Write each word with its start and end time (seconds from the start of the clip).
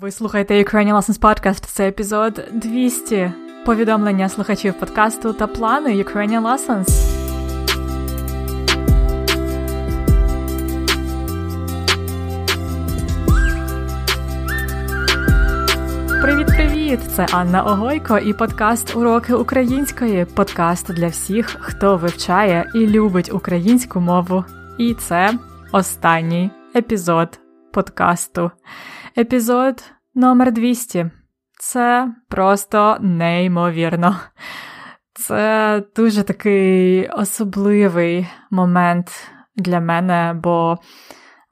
Ви 0.00 0.10
слухаєте 0.10 0.54
Ukrainian 0.64 0.96
Lessons 0.96 1.20
Podcast. 1.20 1.64
Це 1.66 1.88
епізод 1.88 2.44
200. 2.52 3.32
Повідомлення 3.66 4.28
слухачів 4.28 4.74
подкасту 4.74 5.32
та 5.32 5.46
плани 5.46 5.90
Ukrainian 5.90 6.42
Lessons. 6.42 6.86
Привіт-привіт! 16.22 17.00
Це 17.16 17.26
Анна 17.32 17.62
Огойко 17.62 18.18
і 18.18 18.32
подкаст 18.32 18.96
Уроки 18.96 19.34
української. 19.34 20.24
Подкаст 20.24 20.94
для 20.94 21.08
всіх, 21.08 21.56
хто 21.60 21.96
вивчає 21.96 22.70
і 22.74 22.86
любить 22.86 23.32
українську 23.32 24.00
мову. 24.00 24.44
І 24.78 24.94
це 24.94 25.32
останній 25.72 26.50
епізод 26.74 27.40
подкасту. 27.72 28.50
Епізод 29.18 29.84
номер 30.14 30.52
200. 30.52 31.10
Це 31.60 32.14
просто 32.28 32.96
неймовірно. 33.00 34.16
Це 35.14 35.82
дуже 35.96 36.22
такий 36.22 37.08
особливий 37.08 38.26
момент 38.50 39.30
для 39.54 39.80
мене, 39.80 40.40
бо 40.42 40.78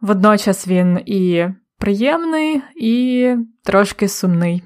водночас 0.00 0.68
він 0.68 0.98
і 1.06 1.48
приємний, 1.78 2.62
і 2.76 3.36
трошки 3.62 4.08
сумний. 4.08 4.62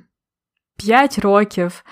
П'ять 0.76 1.18
років. 1.18 1.84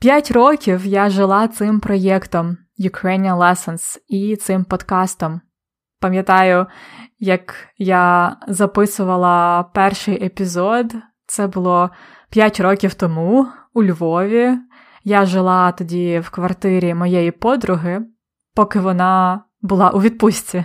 П'ять 0.00 0.30
років 0.30 0.86
я 0.86 1.10
жила 1.10 1.48
цим 1.48 1.80
проєктом 1.80 2.56
Ukrainian 2.78 3.38
Lessons 3.38 3.98
і 4.08 4.36
цим 4.36 4.64
подкастом. 4.64 5.40
Пам'ятаю, 6.06 6.66
як 7.18 7.54
я 7.78 8.36
записувала 8.48 9.62
перший 9.62 10.24
епізод, 10.24 10.94
це 11.26 11.46
було 11.46 11.90
5 12.30 12.60
років 12.60 12.94
тому 12.94 13.46
у 13.74 13.84
Львові. 13.84 14.58
Я 15.04 15.26
жила 15.26 15.72
тоді 15.72 16.18
в 16.18 16.30
квартирі 16.30 16.94
моєї 16.94 17.30
подруги, 17.30 18.06
поки 18.54 18.80
вона 18.80 19.42
була 19.62 19.90
у 19.90 20.00
відпустці. 20.00 20.64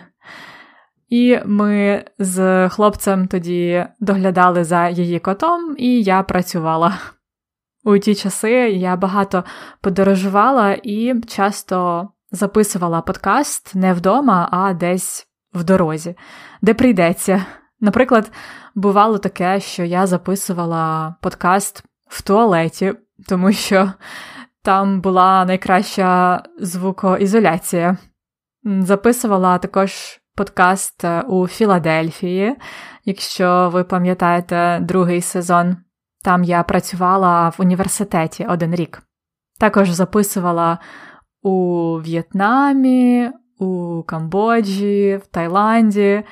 І 1.10 1.40
ми 1.46 2.06
з 2.20 2.70
хлопцем 2.70 3.28
тоді 3.28 3.86
доглядали 4.00 4.64
за 4.64 4.90
її 4.90 5.20
котом, 5.20 5.76
і 5.78 6.04
я 6.04 6.24
працювала. 6.24 6.98
У 7.84 7.98
ті 7.98 8.16
часи 8.16 8.52
я 8.70 8.96
багато 8.96 9.44
подорожувала 9.82 10.78
і 10.84 11.22
часто 11.28 12.10
записувала 12.32 13.02
подкаст 13.02 13.76
не 13.76 13.94
вдома, 13.94 14.50
а 14.52 14.74
десь 14.74 15.28
в 15.54 15.64
дорозі, 15.64 16.16
де 16.62 16.74
прийдеться. 16.74 17.46
Наприклад, 17.80 18.32
бувало 18.76 19.18
таке, 19.18 19.60
що 19.60 19.84
я 19.84 20.08
записувала 20.08 21.16
подкаст 21.22 21.84
в 22.08 22.22
туалеті, 22.22 22.94
тому 23.28 23.52
що 23.52 23.92
там 24.64 25.02
була 25.02 25.46
найкраща 25.46 26.44
звукоізоляція. 26.60 27.98
Записувала 28.64 29.58
також 29.58 30.20
подкаст 30.36 31.06
у 31.28 31.48
Філадельфії, 31.48 32.56
якщо 33.06 33.70
ви 33.74 33.84
пам'ятаєте 33.84 34.80
другий 34.82 35.22
сезон. 35.22 35.78
Там 36.24 36.44
я 36.44 36.64
працювала 36.64 37.50
в 37.50 37.56
університеті 37.60 38.46
один 38.46 38.76
рік. 38.76 39.02
Також 39.60 39.90
записувала 39.90 40.80
у 41.42 41.96
В'єтнамі, 41.98 43.32
у 43.62 44.04
Камбоджі, 44.04 45.20
в 45.24 45.28
Таїланді. 45.28 46.24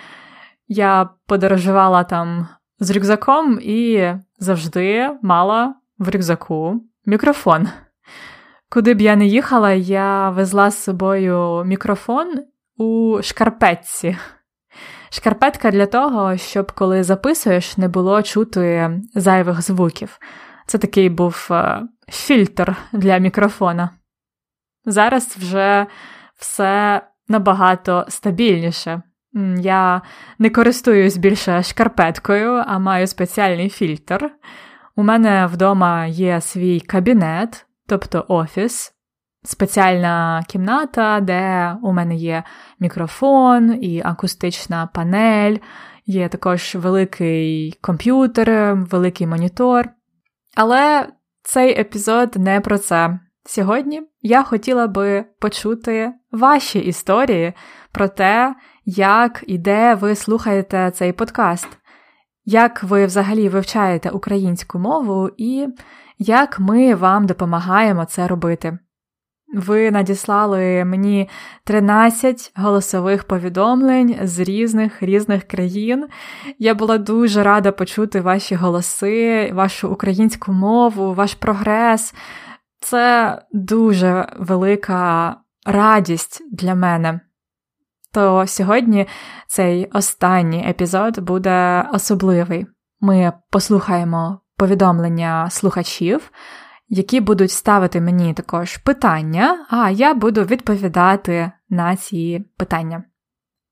Я 0.67 1.09
подорожувала 1.27 2.03
там 2.03 2.47
з 2.80 2.91
рюкзаком 2.91 3.59
і 3.61 4.13
завжди 4.39 5.09
мала 5.22 5.75
в 5.97 6.09
рюкзаку 6.09 6.81
мікрофон. 7.05 7.67
Куди 8.69 8.94
б 8.94 9.02
я 9.02 9.16
не 9.16 9.25
їхала, 9.25 9.72
я 9.72 10.30
везла 10.30 10.72
з 10.72 10.83
собою 10.83 11.63
мікрофон 11.66 12.28
у 12.78 13.19
шкарпетці. 13.22 14.18
Шкарпетка 15.09 15.72
для 15.72 15.85
того, 15.85 16.38
щоб 16.38 16.72
коли 16.72 17.03
записуєш, 17.03 17.78
не 17.78 17.88
було 17.88 18.22
чути 18.22 18.91
зайвих 19.16 19.62
звуків. 19.62 20.19
Це 20.66 20.78
такий 20.78 21.09
був 21.09 21.47
е, 21.51 21.81
фільтр 22.07 22.75
для 22.91 23.18
мікрофона. 23.18 23.89
Зараз 24.85 25.38
вже 25.38 25.88
все 26.35 27.01
набагато 27.29 28.06
стабільніше. 28.09 29.01
Я 29.59 30.01
не 30.40 30.50
користуюсь 30.50 31.17
більше 31.17 31.63
шкарпеткою, 31.63 32.63
а 32.67 32.79
маю 32.79 33.07
спеціальний 33.07 33.69
фільтр. 33.69 34.31
У 34.95 35.03
мене 35.03 35.45
вдома 35.45 36.06
є 36.06 36.41
свій 36.41 36.79
кабінет, 36.79 37.66
тобто 37.88 38.25
офіс, 38.28 38.94
спеціальна 39.44 40.44
кімната, 40.47 41.19
де 41.19 41.75
у 41.84 41.94
мене 41.94 42.16
є 42.16 42.44
мікрофон 42.79 43.84
і 43.84 44.01
акустична 44.06 44.88
панель, 44.94 45.57
є 46.06 46.28
також 46.28 46.75
великий 46.75 47.78
комп'ютер, 47.81 48.75
великий 48.75 49.28
монітор. 49.28 49.89
Але 50.56 51.07
цей 51.44 51.79
епізод 51.79 52.35
не 52.35 52.62
про 52.62 52.78
це. 52.78 53.19
Сьогодні 53.45 54.01
я 54.22 54.44
хотіла 54.44 54.88
би 54.88 55.25
почути 55.39 56.13
ваші 56.31 56.79
історії 56.79 57.53
про 57.91 58.07
те, 58.07 58.55
як 58.85 59.44
і 59.47 59.57
де 59.57 59.95
ви 59.95 60.16
слухаєте 60.16 60.91
цей 60.95 61.13
подкаст, 61.13 61.67
як 62.45 62.83
ви 62.83 63.05
взагалі 63.05 63.50
вивчаєте 63.50 64.09
українську 64.09 64.79
мову 64.79 65.29
і 65.38 65.67
як 66.17 66.59
ми 66.59 66.95
вам 66.95 67.25
допомагаємо 67.25 68.05
це 68.05 68.27
робити. 68.27 68.79
Ви 69.53 69.91
надіслали 69.91 70.85
мені 70.85 71.29
13 71.63 72.51
голосових 72.56 73.23
повідомлень 73.23 74.16
з 74.23 74.39
різних 74.39 75.03
різних 75.03 75.44
країн. 75.44 76.07
Я 76.59 76.73
була 76.75 76.97
дуже 76.97 77.44
рада 77.44 77.71
почути 77.71 78.21
ваші 78.21 78.56
голоси, 78.56 79.51
вашу 79.53 79.89
українську 79.89 80.51
мову, 80.51 81.13
ваш 81.13 81.33
прогрес. 81.33 82.13
Це 82.79 83.41
дуже 83.51 84.34
велика 84.40 85.35
радість 85.66 86.41
для 86.51 86.75
мене. 86.75 87.19
То 88.13 88.47
сьогодні 88.47 89.07
цей 89.47 89.85
останній 89.85 90.69
епізод 90.69 91.19
буде 91.19 91.85
особливий. 91.94 92.66
Ми 93.00 93.34
послухаємо 93.50 94.41
повідомлення 94.57 95.50
слухачів, 95.50 96.31
які 96.88 97.22
будуть 97.22 97.51
ставити 97.51 98.01
мені 98.01 98.34
також 98.34 98.78
питання, 98.78 99.66
а 99.69 99.89
я 99.89 100.13
буду 100.13 100.44
відповідати 100.44 101.51
на 101.69 101.95
ці 101.95 102.45
питання. 102.57 103.03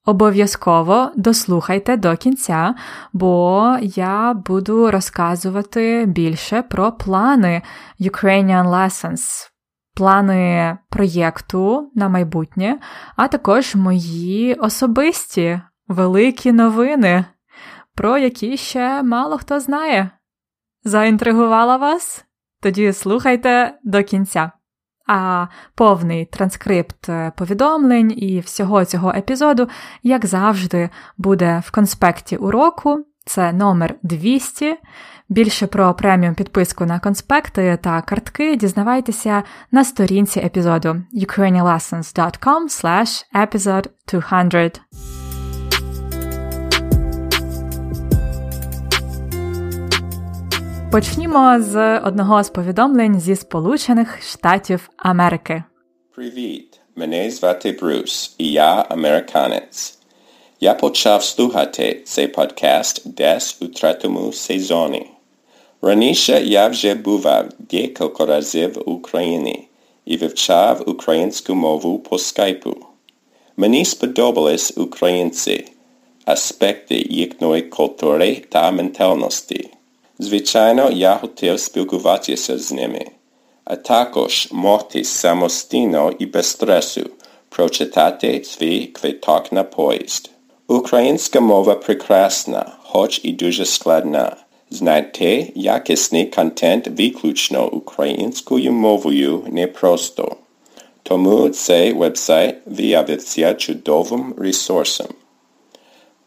Обов'язково 0.08 1.12
дослухайте 1.16 1.98
до 1.98 2.18
кінця, 2.18 2.76
бо 3.14 3.78
я 3.82 4.34
буду 4.34 4.92
розказувати 4.92 6.06
більше 6.06 6.62
про 6.62 6.92
плани 6.92 7.62
Ukrainian 8.00 8.70
Lessons, 8.70 9.50
плани 9.96 10.78
проєкту 10.90 11.92
на 11.96 12.10
майбутнє, 12.10 12.80
а 13.16 13.28
також 13.28 13.76
мої 13.76 14.54
особисті 14.54 15.62
великі 15.88 16.52
новини, 16.52 17.26
про 17.96 18.18
які 18.18 18.58
ще 18.58 19.04
мало 19.04 19.38
хто 19.38 19.60
знає. 19.60 20.10
Заінтригувала 20.84 21.78
вас? 21.78 22.26
Тоді 22.62 22.94
слухайте 22.94 23.78
до 23.84 24.04
кінця. 24.04 24.52
А 25.08 25.48
повний 25.76 26.26
транскрипт 26.26 27.10
е, 27.10 27.32
повідомлень 27.38 28.14
і 28.18 28.40
всього 28.40 28.86
цього 28.86 29.12
епізоду, 29.12 29.70
як 30.04 30.26
завжди, 30.26 30.90
буде 31.18 31.64
в 31.66 31.72
конспекті 31.72 32.38
уроку. 32.38 33.06
Це 33.26 33.54
номер 33.54 33.96
200. 34.04 34.78
Більше 35.30 35.68
про 35.68 35.94
преміум 35.94 36.36
підписку 36.36 36.86
на 36.86 37.00
конспекти 37.00 37.80
та 37.84 38.02
картки 38.02 38.56
дізнавайтеся 38.56 39.44
на 39.72 39.84
сторінці 39.84 40.40
епізоду 40.40 41.02
ukrainianlessons.com 41.14 43.24
episode 43.36 43.90
200. 44.52 45.17
Почнімо 50.92 51.62
з 51.62 52.00
одного 52.00 52.44
з 52.44 52.50
повідомлень 52.50 53.20
зі 53.20 53.36
Сполучених 53.36 54.22
Штатів 54.22 54.90
Америки. 54.98 55.64
Привіт! 56.16 56.80
Мене 56.96 57.32
звати 57.32 57.72
Брус, 57.72 58.36
і 58.38 58.52
я 58.52 58.86
американець. 58.90 60.00
Я 60.60 60.74
почав 60.74 61.24
слухати 61.24 62.02
цей 62.06 62.28
подкаст 62.28 63.02
десь 63.06 63.58
у 63.62 63.68
третьому 63.68 64.34
сезоні. 64.34 65.10
Раніше 65.82 66.42
я 66.44 66.68
вже 66.68 66.96
бував 66.96 67.46
декілька 67.60 68.26
разів 68.26 68.74
в 68.74 68.90
Україні 68.90 69.68
і 70.06 70.18
вивчав 70.18 70.90
українську 70.90 71.56
мову 71.56 72.00
по 72.00 72.18
скайпу. 72.18 72.76
Мені 73.58 73.86
сподобались 73.86 74.78
українці, 74.78 75.66
аспекти 76.26 76.96
їхньої 77.10 77.62
культури 77.62 78.44
та 78.50 78.72
ментальності. 78.72 79.77
Звичайно, 80.20 80.90
я 80.92 81.16
хотів 81.16 81.60
спілкуватися 81.60 82.58
з 82.58 82.72
ними, 82.72 83.06
а 83.64 83.76
також 83.76 84.48
могти 84.52 85.04
самостійно 85.04 86.14
і 86.20 86.26
без 86.26 86.46
стресу 86.46 87.10
прочитати 87.50 88.44
свій 88.44 88.86
квиток 88.86 89.52
на 89.52 89.64
поїзд. 89.64 90.32
Українська 90.68 91.40
мова 91.40 91.76
прекрасна, 91.76 92.72
хоч 92.84 93.22
і 93.24 93.32
дуже 93.32 93.66
складна. 93.66 94.36
Знайти 94.70 95.52
якісний 95.56 96.26
контент 96.26 96.88
виключно 96.88 97.70
українською 97.70 98.72
мовою 98.72 99.44
непросто. 99.48 100.36
Тому 101.04 101.50
цей 101.50 101.94
вебсайт 101.94 102.56
виявиться 102.66 103.54
чудовим 103.54 104.36
ресурсом. 104.38 105.08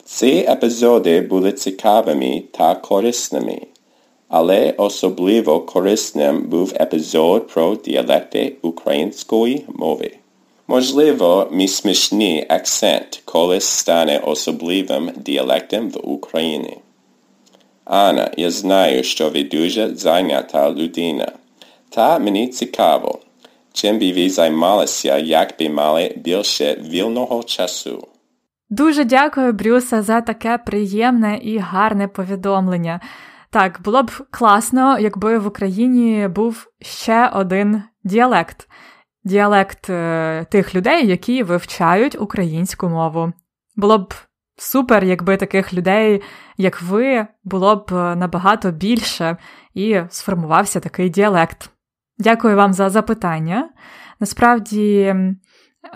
Ці 0.04 0.46
епізоди 0.48 1.20
були 1.20 1.52
цікавими 1.52 2.42
та 2.52 2.74
корисними, 2.74 3.60
але 4.30 4.74
особливо 4.76 5.60
корисним 5.60 6.42
був 6.42 6.72
епізод 6.80 7.48
про 7.48 7.74
діалекти 7.74 8.56
української 8.62 9.64
мови. 9.68 10.12
Можливо, 10.68 11.48
мій 11.52 11.68
смішний 11.68 12.46
акцент 12.48 13.22
колись 13.24 13.64
стане 13.64 14.18
особливим 14.18 15.10
діалектом 15.16 15.90
в 15.90 16.08
Україні. 16.08 16.76
Анна, 17.84 18.30
я 18.36 18.50
знаю, 18.50 19.02
що 19.02 19.30
ви 19.30 19.44
дуже 19.44 19.94
зайнята 19.94 20.70
людина. 20.70 21.32
Та 21.88 22.18
мені 22.18 22.48
цікаво, 22.48 23.18
чим 23.72 23.98
би 23.98 24.12
ви 24.12 24.30
займалися, 24.30 25.18
як 25.18 25.54
би 25.58 25.68
мали 25.68 26.14
більше 26.16 26.78
вільного 26.90 27.42
часу. 27.42 28.06
Дуже 28.70 29.04
дякую, 29.04 29.52
Брюса, 29.52 30.02
за 30.02 30.20
таке 30.20 30.58
приємне 30.58 31.40
і 31.42 31.58
гарне 31.58 32.08
повідомлення. 32.08 33.00
Так, 33.52 33.80
було 33.84 34.02
б 34.02 34.10
класно, 34.30 34.98
якби 34.98 35.38
в 35.38 35.46
Україні 35.46 36.28
був 36.28 36.66
ще 36.80 37.28
один 37.28 37.82
діалект 38.04 38.68
діалект 39.24 39.90
е, 39.90 40.46
тих 40.50 40.74
людей, 40.74 41.06
які 41.06 41.42
вивчають 41.42 42.20
українську 42.20 42.88
мову. 42.88 43.32
Було 43.76 43.98
б 43.98 44.14
супер, 44.56 45.04
якби 45.04 45.36
таких 45.36 45.74
людей, 45.74 46.22
як 46.56 46.82
ви, 46.82 47.26
було 47.44 47.76
б 47.76 47.92
е, 47.92 48.16
набагато 48.16 48.70
більше 48.70 49.36
і 49.74 50.00
сформувався 50.08 50.80
такий 50.80 51.08
діалект. 51.08 51.70
Дякую 52.18 52.56
вам 52.56 52.72
за 52.72 52.90
запитання. 52.90 53.70
Насправді, 54.20 55.14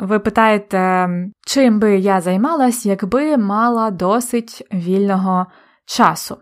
ви 0.00 0.18
питаєте, 0.18 1.08
чим 1.46 1.80
би 1.80 1.98
я 1.98 2.20
займалась, 2.20 2.86
якби 2.86 3.36
мала 3.36 3.90
досить 3.90 4.66
вільного 4.72 5.46
часу. 5.86 6.36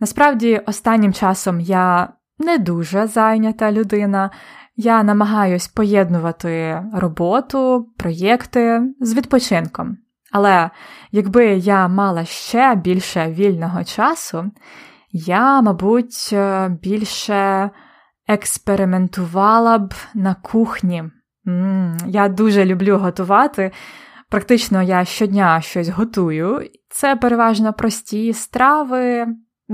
Насправді, 0.00 0.60
останнім 0.66 1.12
часом 1.12 1.60
я 1.60 2.08
не 2.38 2.58
дуже 2.58 3.06
зайнята 3.06 3.72
людина. 3.72 4.30
Я 4.76 5.02
намагаюсь 5.02 5.68
поєднувати 5.68 6.82
роботу, 6.94 7.88
проєкти 7.96 8.82
з 9.00 9.14
відпочинком. 9.14 9.96
Але 10.32 10.70
якби 11.12 11.46
я 11.46 11.88
мала 11.88 12.24
ще 12.24 12.74
більше 12.74 13.30
вільного 13.30 13.84
часу, 13.84 14.50
я, 15.12 15.60
мабуть, 15.60 16.34
більше 16.68 17.70
експериментувала 18.28 19.78
б 19.78 19.94
на 20.14 20.34
кухні. 20.34 21.04
Я 22.06 22.28
дуже 22.28 22.64
люблю 22.64 22.98
готувати. 22.98 23.72
Практично 24.28 24.82
я 24.82 25.04
щодня 25.04 25.60
щось 25.60 25.88
готую. 25.88 26.68
Це 26.88 27.16
переважно 27.16 27.72
прості 27.72 28.32
страви, 28.32 29.26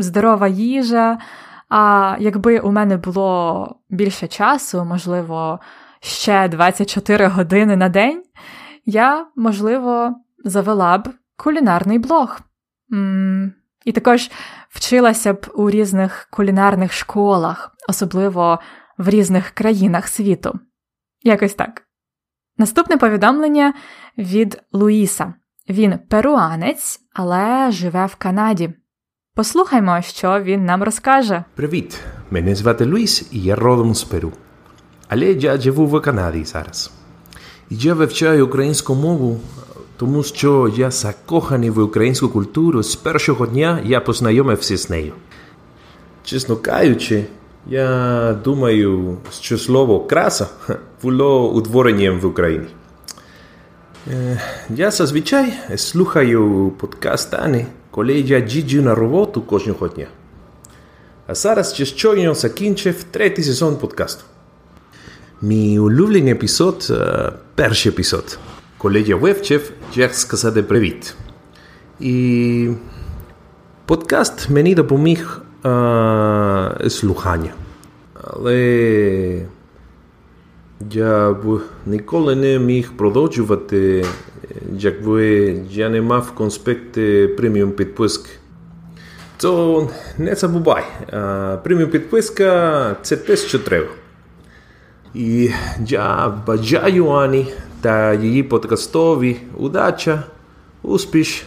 здорова 0.03 0.49
їжа. 0.49 1.19
А 1.69 2.17
якби 2.21 2.59
у 2.59 2.73
мене 2.73 2.97
було 2.97 3.77
більше 3.91 4.29
часу, 4.29 4.85
можливо, 4.85 5.61
ще 6.01 6.49
24 6.49 7.27
години 7.27 7.77
на 7.77 7.89
день, 7.89 8.23
я, 8.85 9.27
можливо, 9.37 10.15
завела 10.45 10.99
б 10.99 11.09
кулінарний 11.37 11.99
блог. 11.99 12.41
І 13.85 13.93
також 13.93 14.31
вчилася 14.69 15.33
б 15.33 15.47
у 15.55 15.71
різних 15.71 16.29
кулінарних 16.31 16.93
школах, 16.93 17.77
особливо 17.89 18.61
в 18.99 19.09
різних 19.09 19.51
країнах 19.51 20.09
світу. 20.09 20.59
Якось 21.23 21.55
так. 21.55 21.83
Наступне 22.59 22.97
повідомлення 22.97 23.75
від 24.19 24.63
Луїса. 24.73 25.35
Він 25.69 25.99
перуанець, 25.99 27.01
але 27.13 27.71
живе 27.71 28.07
в 28.07 28.15
Канаді. 28.15 28.75
Послухаймо, 29.37 30.03
що 30.03 30.41
він 30.41 30.65
нам 30.65 30.83
розкаже. 30.83 31.45
Привіт! 31.55 32.01
Мене 32.31 32.55
звати 32.55 32.85
Луїс 32.85 33.29
і 33.31 33.41
я 33.43 33.57
родом 33.57 33.95
з 33.95 34.05
Перу. 34.05 34.33
Але 35.09 35.25
я 35.27 35.61
живу 35.61 35.87
в 35.87 36.03
Канаді 36.03 36.45
зараз. 36.45 36.91
І 37.71 37.77
я 37.77 37.95
вивчаю 37.95 38.47
українську 38.47 38.95
мову, 38.95 39.41
тому 39.97 40.23
що 40.23 40.73
я 40.77 40.91
закоханий 40.91 41.71
в 41.71 41.79
українську 41.79 42.29
культуру 42.29 42.83
з 42.83 42.97
першого 42.97 43.47
дня 43.47 43.81
я 43.85 44.01
познайомився 44.01 44.77
з 44.77 44.91
нею. 44.91 45.13
Чесно 46.25 46.57
кажучи, 46.57 47.25
я 47.67 48.39
думаю, 48.45 49.17
що 49.41 49.59
слово 49.59 50.01
краса 50.01 50.47
було 51.03 51.53
утворенням 51.53 52.21
в 52.21 52.27
Україні. 52.27 52.67
Я 54.71 54.91
зазвичай 54.91 55.53
слухаю 55.77 56.73
подкаст 56.79 57.35
Ани 57.35 57.67
я 58.21 58.39
їжджу 58.39 58.83
на 58.83 58.95
роботу 58.95 59.43
кожного 59.43 59.89
дня. 59.89 60.07
А 61.27 61.35
зараз 61.35 61.75
ще 61.75 61.85
щойно 61.85 62.35
закінчив 62.35 63.05
третій 63.11 63.43
сезон 63.43 63.77
подкасту. 63.77 64.25
Мій 65.43 65.79
улюблений 65.79 66.33
епізод– 66.33 66.93
перший 67.55 67.93
епізод, 67.93 68.39
я 69.01 69.17
вивчив, 69.17 69.73
як 69.95 70.15
сказати 70.15 70.63
привіт. 70.63 71.15
І 72.01 72.69
подкаст 73.87 74.51
мені 74.51 74.75
допоміг 74.75 75.41
слухання. 76.89 77.51
Але 78.15 79.47
я 80.91 81.33
б 81.33 81.61
ніколи 81.87 82.37
не 82.37 82.59
міг 82.59 82.93
продовжувати 82.97 84.05
якби 84.79 85.25
я 85.71 85.89
не 85.89 86.03
мав 86.03 86.31
конспекти 86.31 87.29
преміум 87.29 87.73
підписки. 87.73 88.31
То 89.37 89.91
не 90.19 90.35
забувай, 90.35 90.85
преміум 91.65 91.91
підписка 91.91 92.97
це 93.03 93.17
те, 93.17 93.37
що 93.37 93.59
треба. 93.59 93.89
І 95.15 95.51
я 95.87 96.29
бажаю 96.47 97.11
Ані 97.11 97.47
та 97.81 98.15
її 98.15 98.43
подкастові 98.43 99.37
удача, 99.57 100.23
успіх 100.83 101.43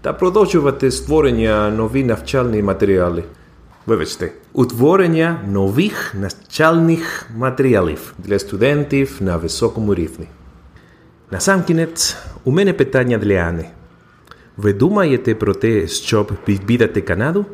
та 0.00 0.12
продовжувати 0.12 0.90
створення 0.90 1.70
нові 1.70 2.04
навчальні 2.04 2.62
матеріали. 2.62 3.24
Вибачте, 3.86 4.32
утворення 4.52 5.40
нових 5.48 6.14
навчальних 6.14 7.26
матеріалів 7.36 8.14
для 8.18 8.38
студентів 8.38 9.16
на 9.20 9.36
високому 9.36 9.94
рівні. 9.94 10.26
Насамкінець, 11.30 12.16
у 12.44 12.50
мене 12.50 12.72
питання 12.72 13.18
для 13.18 13.34
Ани. 13.34 13.68
Ви 14.56 14.72
думаєте 14.72 15.34
про 15.34 15.54
те, 15.54 15.86
щоб 15.86 16.32
відвідати 16.48 17.00
Канаду? 17.00 17.46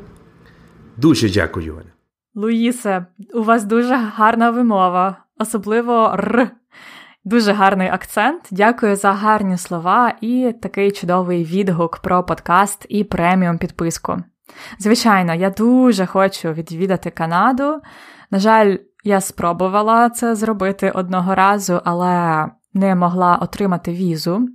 Дуже 0.96 1.30
дякую, 1.30 1.72
Аня. 1.74 1.92
Луїсе, 2.34 3.06
у 3.34 3.42
вас 3.42 3.64
дуже 3.64 3.94
гарна 3.94 4.50
вимова, 4.50 5.16
особливо 5.38 6.14
Р. 6.14 6.50
Дуже 7.24 7.52
гарний 7.52 7.88
акцент. 7.88 8.48
Дякую 8.50 8.96
за 8.96 9.12
гарні 9.12 9.58
слова 9.58 10.14
і 10.20 10.54
такий 10.62 10.90
чудовий 10.90 11.44
відгук 11.44 11.98
про 11.98 12.24
подкаст 12.24 12.86
і 12.88 13.04
преміум 13.04 13.58
підписку. 13.58 14.16
Звичайно, 14.78 15.34
я 15.34 15.50
дуже 15.50 16.06
хочу 16.06 16.52
відвідати 16.52 17.10
Канаду. 17.10 17.80
На 18.30 18.38
жаль, 18.38 18.76
я 19.04 19.20
спробувала 19.20 20.10
це 20.10 20.34
зробити 20.34 20.90
одного 20.90 21.34
разу, 21.34 21.80
але 21.84 22.46
не 22.74 22.94
могла 22.94 23.36
отримати 23.36 23.92
візу. 23.92 24.48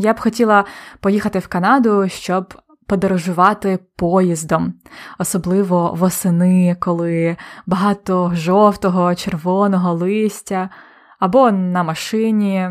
Я 0.00 0.12
б 0.12 0.20
хотіла 0.20 0.64
поїхати 1.00 1.38
в 1.38 1.48
Канаду, 1.48 2.08
щоб 2.08 2.54
подорожувати 2.86 3.78
поїздом, 3.96 4.74
особливо 5.18 5.94
восени, 5.94 6.76
коли 6.80 7.36
багато 7.66 8.32
жовтого, 8.34 9.14
червоного 9.14 9.92
листя, 9.92 10.70
або 11.18 11.50
на 11.50 11.82
машині, 11.82 12.70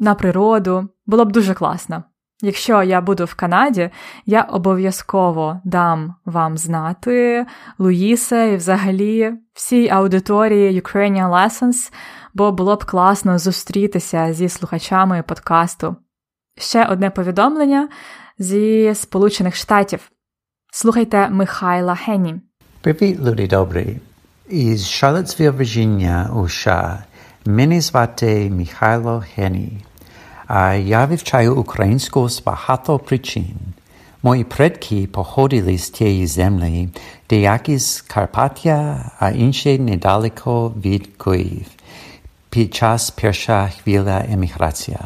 на 0.00 0.14
природу. 0.14 0.88
Було 1.06 1.24
б 1.24 1.32
дуже 1.32 1.54
класно. 1.54 2.04
Якщо 2.42 2.82
я 2.82 3.00
буду 3.00 3.24
в 3.24 3.34
Канаді, 3.34 3.90
я 4.26 4.42
обов'язково 4.42 5.60
дам 5.64 6.14
вам 6.24 6.58
знати 6.58 7.46
Луїсе 7.78 8.52
і 8.52 8.56
взагалі 8.56 9.32
всій 9.52 9.88
аудиторії 9.88 10.82
Ukrainian 10.82 11.30
Lessons, 11.30 11.92
бо 12.34 12.52
було 12.52 12.76
б 12.76 12.84
класно 12.84 13.38
зустрітися 13.38 14.32
зі 14.32 14.48
слухачами 14.48 15.22
подкасту. 15.22 15.96
Ще 16.58 16.84
одне 16.84 17.10
повідомлення 17.10 17.88
зі 18.38 18.94
Сполучених 18.94 19.56
Штатів. 19.56 20.10
Слухайте 20.72 21.28
Михайла 21.28 21.94
Гені. 21.94 22.40
Привіт, 22.80 23.20
люди 23.20 23.46
добрі! 23.46 24.00
Із 24.48 24.88
Шарлотсвіл, 24.88 25.52
Вірджинія, 25.52 26.30
США. 26.48 27.04
Мене 27.46 27.80
звати 27.80 28.50
Михайло 28.50 29.24
Гені. 29.36 29.84
А 30.47 30.73
я 30.73 31.05
вивчаю 31.05 31.55
українську 31.55 32.29
з 32.29 32.43
багато 32.43 32.99
причин. 32.99 33.55
Мої 34.23 34.43
предки 34.43 35.07
походили 35.07 35.77
з 35.77 35.89
тієї 35.89 36.27
землі, 36.27 36.89
деякі 37.29 37.77
з 37.77 38.01
Карпаття, 38.01 39.11
а 39.19 39.29
інші 39.29 39.79
недалеко 39.79 40.73
від 40.83 41.09
Київ 41.23 41.65
під 42.49 42.75
час 42.75 43.09
перша 43.11 43.71
хвиля 43.83 44.25
еміграція. 44.31 44.99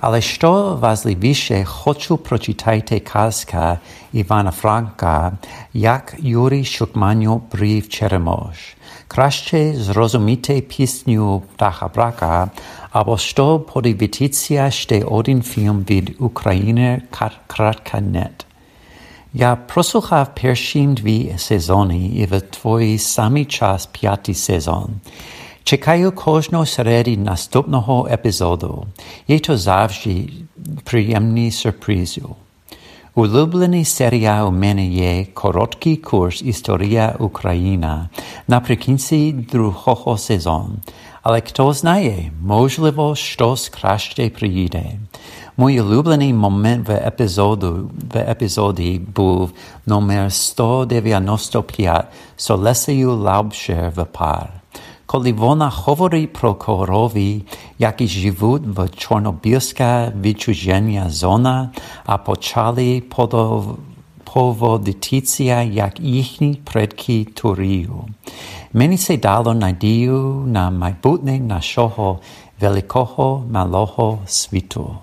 Але 0.00 0.20
що 0.20 0.78
важливіше, 0.80 1.64
хочу 1.64 2.16
прочитати 2.16 3.00
казка 3.00 3.78
Івана 4.12 4.50
Франка, 4.50 5.32
як 5.72 6.14
Юрій 6.18 6.64
Шукманю 6.64 7.42
брів 7.52 7.88
Черемош. 7.88 8.56
Краще 9.08 9.74
зрозуміти 9.74 10.60
пісню 10.60 11.42
Птаха 11.54 11.88
Брака, 11.88 12.50
або 12.96 13.18
що 13.18 13.60
подивитися 13.60 14.70
ще 14.70 15.04
один 15.04 15.42
фільм 15.42 15.86
від 15.90 16.16
України 16.18 17.02
Кратканет. 17.46 18.46
Я 19.34 19.56
прослухав 19.56 20.34
перші 20.42 20.86
дві 20.86 21.34
сезони 21.36 22.06
і 22.06 22.26
в 22.26 22.40
твій 22.40 22.98
самий 22.98 23.44
час 23.44 23.86
п'ятий 23.86 24.34
сезон. 24.34 24.90
Чекаю 25.64 26.12
кожного 26.12 26.66
середі 26.66 27.16
наступного 27.16 28.08
епізоду. 28.10 28.86
Є 29.28 29.38
то 29.38 29.56
завжди 29.56 30.28
приємний 30.84 31.50
сюрпризи. 31.50 32.22
Улюблений 33.14 33.84
серіал 33.84 34.48
у 34.48 34.50
мене 34.50 34.86
є 34.86 35.26
короткий 35.34 35.96
курс 35.96 36.42
Історія 36.42 37.16
Україна 37.18 38.08
наприкінці 38.48 39.32
другого 39.32 40.18
сезону. 40.18 40.76
Але 41.26 41.40
хто 41.40 41.72
знає, 41.72 42.32
можливо, 42.42 43.14
щось 43.16 43.68
краще 43.68 44.30
приїде. 44.30 44.84
Мій 45.58 45.80
улюблений 45.80 46.34
момент 46.34 46.88
в 46.88 46.92
епізоду, 46.92 47.90
в 48.14 48.18
епізоді 48.18 49.00
був 49.16 49.50
номер 49.86 50.32
195 50.32 52.04
з 52.36 52.50
Олесею 52.50 53.16
Лаубшер 53.16 53.92
в 53.96 54.04
пар. 54.04 54.48
Коли 55.06 55.32
вона 55.32 55.68
говорить 55.68 56.32
про 56.32 56.54
корові, 56.54 57.42
які 57.78 58.08
живуть 58.08 58.62
в 58.66 58.88
Чорнобильська 58.96 60.12
відчуження 60.20 61.10
зона, 61.10 61.70
а 62.06 62.18
почали 62.18 63.02
поводитися, 64.24 65.62
як 65.62 66.00
їхні 66.00 66.60
предки 66.64 67.24
Турію. 67.34 68.04
Мені 68.73 68.97
це 68.97 69.17
дало 69.17 69.53
надію 69.53 70.43
на 70.47 70.71
майбутнє 70.71 71.39
нашого 71.39 72.19
великого 72.61 73.43
малого 73.51 74.19
світу. 74.25 74.97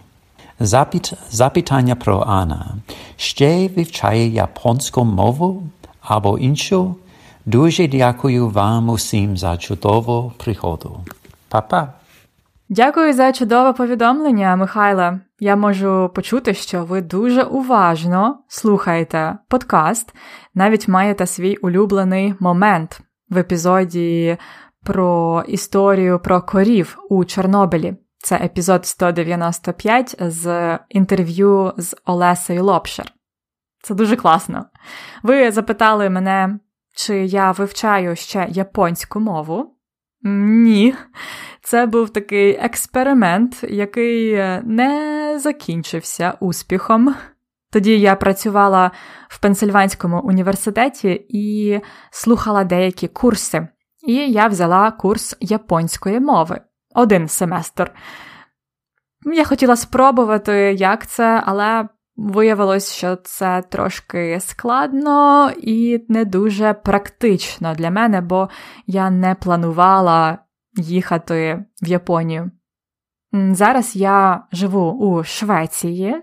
Запит, 0.61 1.13
запитання 1.31 1.95
про 1.95 2.25
Анна. 2.27 2.75
Ще 3.17 3.69
вивчає 3.69 4.29
японську 4.29 5.05
мову 5.05 5.63
або 6.01 6.39
іншу? 6.39 6.97
Дуже 7.47 7.89
дякую 7.89 8.49
вам 8.49 8.89
усім 8.89 9.37
за 9.37 9.57
чудову 9.57 10.33
приходу. 10.37 11.01
Па-па! 11.49 11.93
Дякую 12.69 13.13
за 13.13 13.33
чудове 13.33 13.73
повідомлення, 13.73 14.57
Михайле. 14.57 15.21
Я 15.41 15.57
можу 15.57 16.11
почути, 16.15 16.55
що 16.55 16.85
ви 16.85 17.01
дуже 17.01 17.43
уважно 17.43 18.39
слухаєте 18.49 19.39
подкаст, 19.49 20.15
навіть 20.55 20.89
маєте 20.89 21.27
свій 21.27 21.57
улюблений 21.57 22.35
момент 22.41 23.01
в 23.31 23.39
епізоді 23.39 24.37
про 24.85 25.45
історію 25.49 26.19
про 26.19 26.43
корів 26.43 26.99
у 27.11 27.25
Чорнобилі. 27.25 27.97
Це 28.19 28.37
епізод 28.37 28.87
195 28.87 30.17
з 30.21 30.79
інтерв'ю 30.89 31.73
з 31.77 31.97
Олесею 32.05 32.65
Лопшер. 32.65 33.13
Це 33.83 33.95
дуже 33.95 34.17
класно. 34.17 34.65
Ви 35.23 35.51
запитали 35.51 36.11
мене, 36.11 36.59
чи 36.97 37.17
я 37.25 37.53
вивчаю 37.53 38.17
ще 38.17 38.47
японську 38.51 39.21
мову? 39.21 39.77
Ні. 40.23 40.95
Це 41.63 41.87
був 41.87 42.11
такий 42.11 42.51
експеримент, 42.57 43.65
який 43.69 44.37
не 44.63 45.39
закінчився 45.39 46.35
успіхом. 46.41 47.15
Тоді 47.75 47.99
я 48.01 48.17
працювала 48.17 48.91
в 49.29 49.39
Пенсильванському 49.39 50.21
університеті 50.21 51.27
і 51.29 51.81
слухала 52.11 52.65
деякі 52.65 53.09
курси. 53.09 53.69
І 54.07 54.15
я 54.15 54.47
взяла 54.47 54.91
курс 54.91 55.37
японської 55.41 56.21
мови 56.21 56.61
один 56.95 57.29
семестр. 57.29 57.93
Я 59.35 59.45
хотіла 59.45 59.77
спробувати, 59.77 60.53
як 60.79 61.07
це, 61.07 61.43
але 61.47 61.89
виявилось, 62.17 62.93
що 62.93 63.17
це 63.17 63.63
трошки 63.71 64.41
складно 64.41 65.51
і 65.57 66.05
не 66.09 66.25
дуже 66.25 66.75
практично 66.75 67.75
для 67.75 67.91
мене, 67.91 68.21
бо 68.21 68.49
я 68.87 69.11
не 69.11 69.35
планувала 69.35 70.39
їхати 70.77 71.65
в 71.83 71.89
Японію. 71.89 72.51
Зараз 73.35 73.97
я 73.97 74.43
живу 74.53 74.91
у 74.91 75.25
Швеції, 75.25 76.15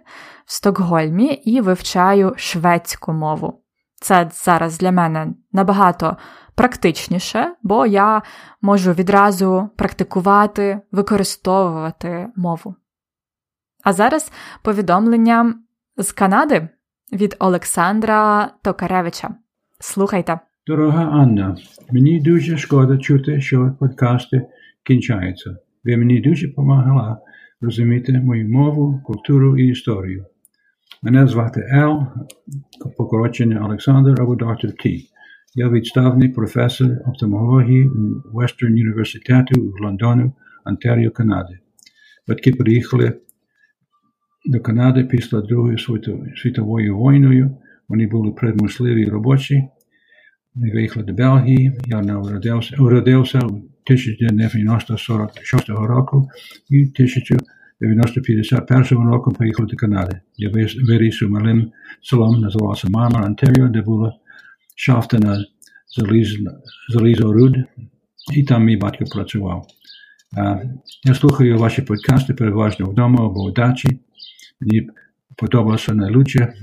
в 0.46 0.51
Стокгольмі, 0.51 1.34
і 1.34 1.62
вивчаю 1.62 2.34
шведську 2.38 3.13
мову. 3.13 3.63
Це 4.01 4.30
зараз 4.34 4.77
для 4.77 4.91
мене 4.91 5.27
набагато 5.51 6.18
практичніше, 6.56 7.56
бо 7.63 7.86
я 7.86 8.22
можу 8.62 8.91
відразу 8.91 9.70
практикувати, 9.77 10.82
використовувати 10.91 12.27
мову. 12.36 12.75
А 13.84 13.94
зараз 13.94 14.32
повідомлення 14.62 15.56
з 15.98 16.12
Канади 16.12 16.70
від 17.13 17.36
Олександра 17.39 18.51
Токаревича. 18.62 19.36
Слухайте. 19.80 20.39
Дорога 20.68 21.03
Анна, 21.03 21.58
мені 21.91 22.20
дуже 22.20 22.58
шкода 22.58 22.98
чути, 22.98 23.41
що 23.41 23.75
подкасти 23.80 24.48
кінчаються. 24.84 25.56
Ви 25.84 25.98
мені 25.98 26.22
дуже 26.22 26.48
допомагала 26.48 27.18
розуміти 27.62 28.14
мою 28.14 28.50
мову, 28.50 29.02
культуру 29.06 29.58
і 29.58 29.68
історію. 29.68 30.26
Мене 31.04 31.28
звати 31.28 31.68
Ел, 31.72 32.08
покорочення 32.98 33.66
Олександр 33.66 34.22
або 34.22 34.36
доктор 34.36 34.72
Т. 34.72 34.90
Я 35.56 35.70
відставний 35.70 36.30
професор 36.30 36.92
оптомології 37.06 37.88
у 37.88 38.42
Western 38.42 38.66
університету 38.66 39.62
в 39.62 39.84
Лондону, 39.84 40.34
Онтаріо, 40.66 41.12
Канади. 41.12 41.60
Батьки 42.28 42.52
приїхали 42.52 43.14
до 44.46 44.60
Канади 44.60 45.04
після 45.04 45.42
Другої 45.42 45.78
світової 46.36 46.92
війною. 46.92 47.58
Вони 47.90 48.08
були 48.08 48.32
предмусливі 48.32 49.06
робочі. 49.06 49.64
Виїхали 50.55 51.05
до 51.05 51.13
Бельгії. 51.13 51.79
Я 51.86 52.01
народився, 52.01 52.75
уродився 52.79 53.39
у 53.39 53.46
1946 53.46 55.70
року 55.70 56.29
і 56.70 56.81
1951 56.81 59.08
року 59.08 59.31
поїхав 59.31 59.67
до 59.67 59.77
Канади. 59.77 60.22
Я 60.38 60.51
виріс 60.88 61.22
у 61.22 61.29
малим 61.29 61.72
селом, 62.01 62.41
називався 62.41 62.88
Мама, 62.89 63.24
Онтаріо, 63.25 63.67
де 63.67 63.81
була 63.81 64.13
шафта 64.75 65.20
на 65.20 65.46
залізоруд, 66.89 67.55
і 68.34 68.43
там 68.43 68.63
мій 68.63 68.77
батько 68.77 69.05
працював. 69.05 69.67
Я 71.03 71.15
слухаю 71.15 71.58
ваші 71.58 71.81
подкасти 71.81 72.34
переважно 72.34 72.86
вдома 72.86 73.25
або 73.25 73.51
в 73.51 73.53
дачі. 73.53 74.00
Мені 74.62 74.89
подобалося 75.38 75.93
найлучше 75.93 76.53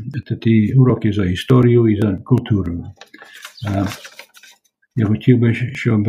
ті 0.43 0.73
уроки 0.73 1.13
за 1.13 1.27
історію 1.27 1.89
і 1.89 2.01
за 2.01 2.17
культуру. 2.17 2.85
Я 4.97 5.07
хотів 5.07 5.39
би, 5.39 5.55
щоб 5.55 6.07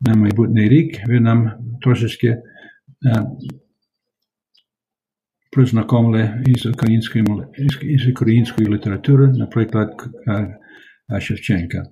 на 0.00 0.14
майбутній 0.14 0.68
рік 0.68 1.00
ви 1.06 1.20
нам 1.20 1.52
трошечки 1.82 2.36
познайомили 5.52 6.44
із 6.46 6.66
українською, 6.66 7.46
із 7.82 8.06
українською 8.06 8.74
літературою, 8.74 9.32
наприклад, 9.32 9.90
Шевченка. 11.20 11.82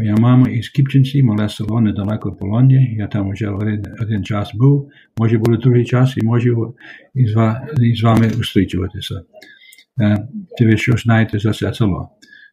Моя 0.00 0.16
мама 0.16 0.48
із 0.48 0.68
Кіпчинці, 0.68 1.22
мале 1.22 1.48
село 1.48 1.80
недалеко 1.80 2.32
Полонні. 2.32 2.94
Я 2.94 3.06
там 3.06 3.30
вже 3.30 3.48
один, 4.00 4.24
час 4.24 4.50
був. 4.54 4.90
Може 5.16 5.38
буде 5.38 5.56
другий 5.56 5.84
час 5.84 6.16
і 6.16 6.24
можу 6.24 6.76
із 7.14 8.02
вами 8.02 8.30
зустрічуватися. 8.30 9.22
Ти 10.58 10.66
ви 10.66 10.76
що 10.76 10.96
знаєте 10.96 11.38
за 11.38 11.52
це 11.52 11.74
село. 11.74 12.08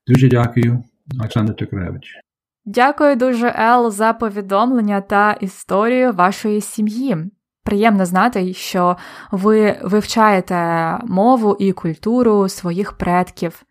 Дуже 0.08 0.30
дякую, 0.30 0.84
Олександр 1.20 1.56
Токаревич. 1.56 2.20
Дякую 2.66 3.16
дуже, 3.16 3.54
Ел, 3.58 3.92
за 3.92 4.14
повідомлення 4.14 5.02
та 5.02 5.32
історію 5.32 6.12
вашої 6.14 6.62
сім'ї. 6.62 7.18
Приємно 7.64 8.06
знати, 8.06 8.54
що 8.54 8.98
ви 9.32 9.80
вивчаєте 9.84 10.90
мову 11.04 11.56
і 11.60 11.72
культуру 11.72 12.50
своїх 12.50 12.94
предків. 12.94 13.64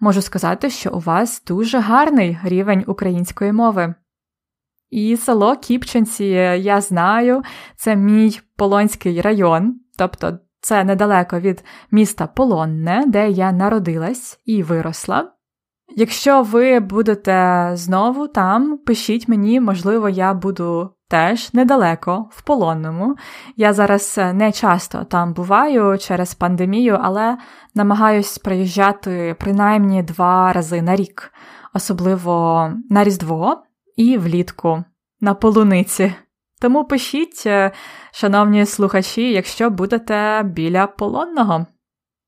можу 0.00 0.22
сказати, 0.22 0.70
що 0.70 0.90
у 0.92 0.98
вас 0.98 1.42
дуже 1.46 1.78
гарний 1.78 2.38
рівень 2.44 2.84
української 2.86 3.52
мови. 3.52 3.94
І 4.90 5.16
село 5.16 5.56
Кіпченці, 5.56 6.24
я 6.24 6.80
знаю, 6.80 7.42
це 7.76 7.96
мій 7.96 8.40
Полонський 8.56 9.20
район, 9.20 9.80
тобто 9.98 10.38
це 10.60 10.84
недалеко 10.84 11.40
від 11.40 11.64
міста 11.90 12.26
Полонне, 12.26 13.04
де 13.06 13.30
я 13.30 13.52
народилась 13.52 14.40
і 14.44 14.62
виросла. 14.62 15.35
Якщо 15.88 16.42
ви 16.42 16.80
будете 16.80 17.70
знову 17.74 18.28
там, 18.28 18.78
пишіть 18.78 19.28
мені, 19.28 19.60
можливо, 19.60 20.08
я 20.08 20.34
буду 20.34 20.90
теж 21.08 21.54
недалеко 21.54 22.28
в 22.32 22.42
полонному. 22.42 23.16
Я 23.56 23.72
зараз 23.72 24.20
не 24.34 24.52
часто 24.52 25.04
там 25.04 25.32
буваю 25.32 25.98
через 25.98 26.34
пандемію, 26.34 26.98
але 27.02 27.38
намагаюсь 27.74 28.38
приїжджати 28.38 29.36
принаймні 29.40 30.02
два 30.02 30.52
рази 30.52 30.82
на 30.82 30.96
рік, 30.96 31.32
особливо 31.74 32.70
на 32.90 33.04
Різдво 33.04 33.62
і 33.96 34.18
влітку 34.18 34.84
на 35.20 35.34
полуниці. 35.34 36.14
Тому 36.60 36.84
пишіть, 36.84 37.42
е, 37.46 37.72
шановні 38.12 38.66
слухачі, 38.66 39.32
якщо 39.32 39.70
будете 39.70 40.42
біля 40.42 40.86
полонного. 40.86 41.66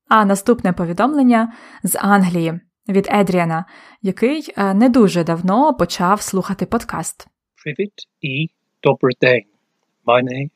А 0.09 0.25
наступне 0.25 0.73
повідомлення 0.73 1.53
з 1.83 1.97
Англії 2.01 2.59
від 2.89 3.07
Едріана, 3.11 3.65
який 4.01 4.53
е, 4.57 4.73
не 4.73 4.89
дуже 4.89 5.23
давно 5.23 5.73
почав 5.73 6.21
слухати 6.21 6.65
подкаст. 6.65 7.27
Привіт 7.63 7.93
і 8.21 8.49
добрий 8.83 9.17
день. 9.21 9.45
Мене 10.05 10.49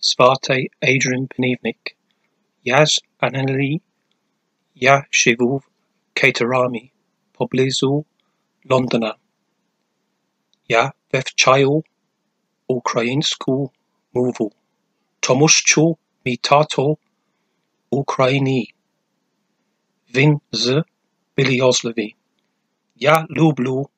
звати 0.00 0.68
Едріан 0.80 1.26
Пенівник. 1.26 1.96
Я 2.64 2.86
з 2.86 3.00
Англії. 3.18 3.82
Я 4.74 5.06
живу 5.10 5.56
в 5.56 5.68
Кейтерамі, 6.12 6.92
поблизу 7.32 8.04
Лондона. 8.70 9.16
Я 10.68 10.92
вивчаю 11.12 11.84
українську 12.66 13.70
мову, 14.12 14.52
тому 15.20 15.48
що 15.48 15.96
мій 16.24 16.36
тато 16.36 16.96
Україні. 17.90 18.74
Він 20.14 20.40
з 20.52 20.84
Біліозлові. 21.36 22.14
Я 22.96 23.26
люблю 23.30 23.88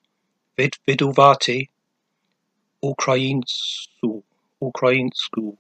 відвідувати 0.58 1.68
українську. 2.80 4.24
українську. 4.60 5.58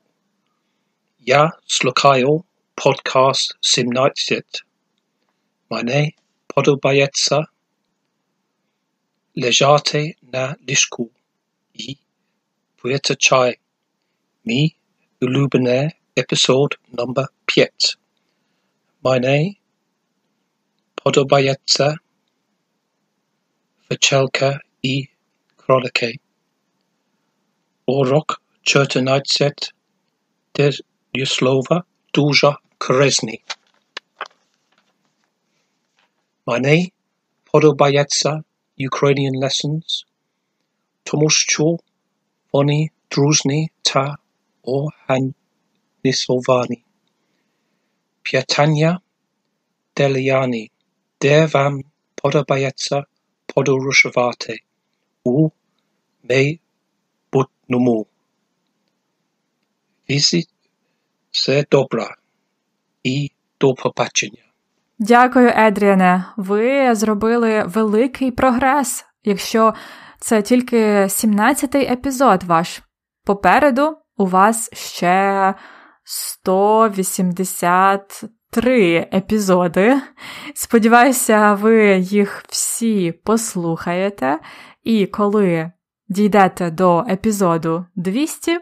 Я 1.18 1.52
слухаю 1.66 2.44
подкаст 2.74 3.56
17. 3.60 4.44
Мене 5.70 6.10
подобається 6.46 7.46
лежати 9.34 10.14
на 10.22 10.56
ліжку 10.68 11.10
і 11.74 11.96
пити 12.76 13.16
чай. 13.16 13.58
Мій 14.44 14.76
улюблений 15.20 15.90
епізод 16.18 16.78
номер 16.92 17.28
5. 17.46 17.98
Мене 19.02 19.54
подобається 21.06 21.96
вечелка 23.90 24.60
і 24.82 25.08
кролики. 25.56 26.18
Урок 27.86 28.42
14 28.62 29.74
де 30.54 30.72
слова 31.26 31.84
дуже 32.14 32.56
корисний. 32.78 33.42
Мене 36.46 36.88
подобається 37.52 38.42
Ukrainian 38.78 39.44
lessons, 39.44 40.06
тому 41.02 41.30
що 41.30 41.78
вони 42.52 42.90
дружні 43.10 43.70
та 43.82 44.16
організовані. 44.62 46.82
Питання 48.22 49.00
Дельяні, 49.96 50.70
вам 51.52 51.82
подобається 52.22 53.04
подорожувати 53.54 54.58
у 55.24 55.50
майбутньому. 56.30 58.06
Візит 60.10 60.48
все 61.30 61.64
добре 61.70 62.14
і 63.02 63.30
до 63.60 63.74
побачення. 63.74 64.42
Дякую, 64.98 65.52
Едріане. 65.56 66.24
Ви 66.36 66.94
зробили 66.94 67.64
великий 67.66 68.30
прогрес, 68.30 69.04
якщо 69.24 69.74
це 70.20 70.42
тільки 70.42 71.04
17-й 71.04 71.92
епізод 71.92 72.42
ваш. 72.42 72.82
Попереду 73.24 73.96
у 74.16 74.26
вас 74.26 74.70
ще 74.72 75.54
183 78.52 79.08
епізоди. 79.12 80.00
Сподіваюся, 80.54 81.54
ви 81.54 81.98
їх 81.98 82.44
всі 82.48 83.12
послухаєте, 83.12 84.38
і 84.84 85.06
коли 85.06 85.72
дійдете 86.08 86.70
до 86.70 87.04
епізоду 87.08 87.86
200, 87.96 88.58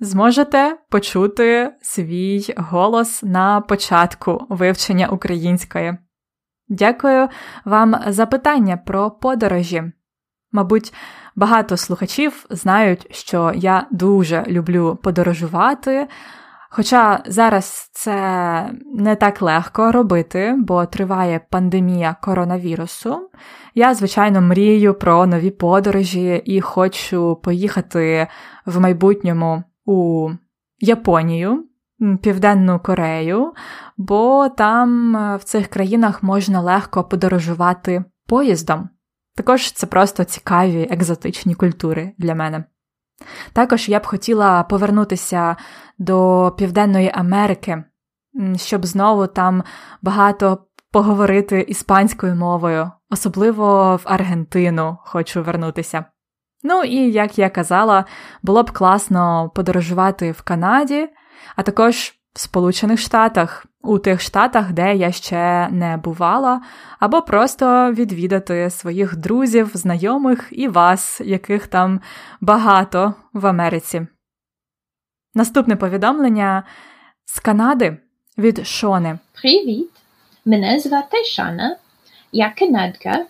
зможете 0.00 0.78
почути 0.90 1.72
свій 1.82 2.54
голос 2.56 3.22
на 3.22 3.60
початку 3.60 4.46
вивчення 4.48 5.08
української. 5.08 5.98
Дякую 6.68 7.28
вам 7.64 7.96
за 8.06 8.26
питання 8.26 8.76
про 8.76 9.10
подорожі. 9.10 9.92
Мабуть, 10.52 10.92
багато 11.36 11.76
слухачів 11.76 12.46
знають, 12.50 13.14
що 13.14 13.52
я 13.54 13.86
дуже 13.90 14.44
люблю 14.48 14.98
подорожувати. 15.02 16.08
Хоча 16.72 17.22
зараз 17.26 17.90
це 17.92 18.14
не 18.94 19.16
так 19.16 19.42
легко 19.42 19.92
робити, 19.92 20.54
бо 20.58 20.86
триває 20.86 21.40
пандемія 21.50 22.16
коронавірусу. 22.22 23.30
Я, 23.74 23.94
звичайно, 23.94 24.40
мрію 24.40 24.94
про 24.94 25.26
нові 25.26 25.50
подорожі 25.50 26.42
і 26.44 26.60
хочу 26.60 27.36
поїхати 27.36 28.26
в 28.66 28.80
майбутньому 28.80 29.62
у 29.84 30.30
Японію, 30.78 31.64
Південну 32.22 32.80
Корею, 32.80 33.52
бо 33.96 34.48
там 34.48 35.12
в 35.40 35.44
цих 35.44 35.68
країнах 35.68 36.22
можна 36.22 36.60
легко 36.60 37.04
подорожувати 37.04 38.04
поїздом. 38.26 38.88
Також 39.36 39.72
це 39.72 39.86
просто 39.86 40.24
цікаві 40.24 40.88
екзотичні 40.90 41.54
культури 41.54 42.12
для 42.18 42.34
мене. 42.34 42.64
Також 43.52 43.88
я 43.88 43.98
б 44.00 44.06
хотіла 44.06 44.62
повернутися 44.62 45.56
до 45.98 46.54
Південної 46.58 47.10
Америки, 47.14 47.84
щоб 48.56 48.86
знову 48.86 49.26
там 49.26 49.64
багато 50.02 50.66
поговорити 50.92 51.60
іспанською 51.60 52.34
мовою, 52.36 52.90
особливо 53.10 53.96
в 53.96 54.02
Аргентину 54.04 54.98
хочу 55.04 55.42
вернутися. 55.42 56.04
Ну 56.62 56.82
і, 56.82 57.12
як 57.12 57.38
я 57.38 57.50
казала, 57.50 58.04
було 58.42 58.62
б 58.62 58.70
класно 58.70 59.50
подорожувати 59.54 60.32
в 60.32 60.42
Канаді, 60.42 61.08
а 61.56 61.62
також 61.62 62.19
в 62.34 62.40
Сполучених 62.40 63.00
Штатах, 63.00 63.66
у 63.82 63.98
тих 63.98 64.20
штатах, 64.20 64.72
де 64.72 64.96
я 64.96 65.12
ще 65.12 65.68
не 65.70 65.96
бувала, 65.96 66.62
або 66.98 67.22
просто 67.22 67.92
відвідати 67.92 68.70
своїх 68.70 69.16
друзів, 69.16 69.70
знайомих 69.74 70.48
і 70.50 70.68
вас, 70.68 71.20
яких 71.24 71.66
там 71.66 72.00
багато 72.40 73.14
в 73.32 73.46
Америці. 73.46 74.06
Наступне 75.34 75.76
повідомлення 75.76 76.62
з 77.24 77.40
Канади 77.40 77.96
від 78.38 78.66
Шони. 78.66 79.18
Привіт! 79.32 79.90
Мене 80.44 80.78
звати 80.78 81.24
Шана. 81.24 81.76
Я 82.32 82.52
канадка. 82.58 83.26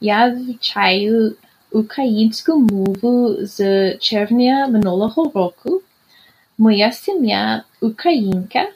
Я 0.00 0.28
вивчаю 0.28 1.36
українську 1.72 2.60
мову 2.60 3.36
з 3.40 3.94
червня 3.96 4.66
минулого 4.66 5.30
року. 5.34 5.82
Моя 6.58 6.92
сім'я 6.92 7.62
українка. 7.80 8.68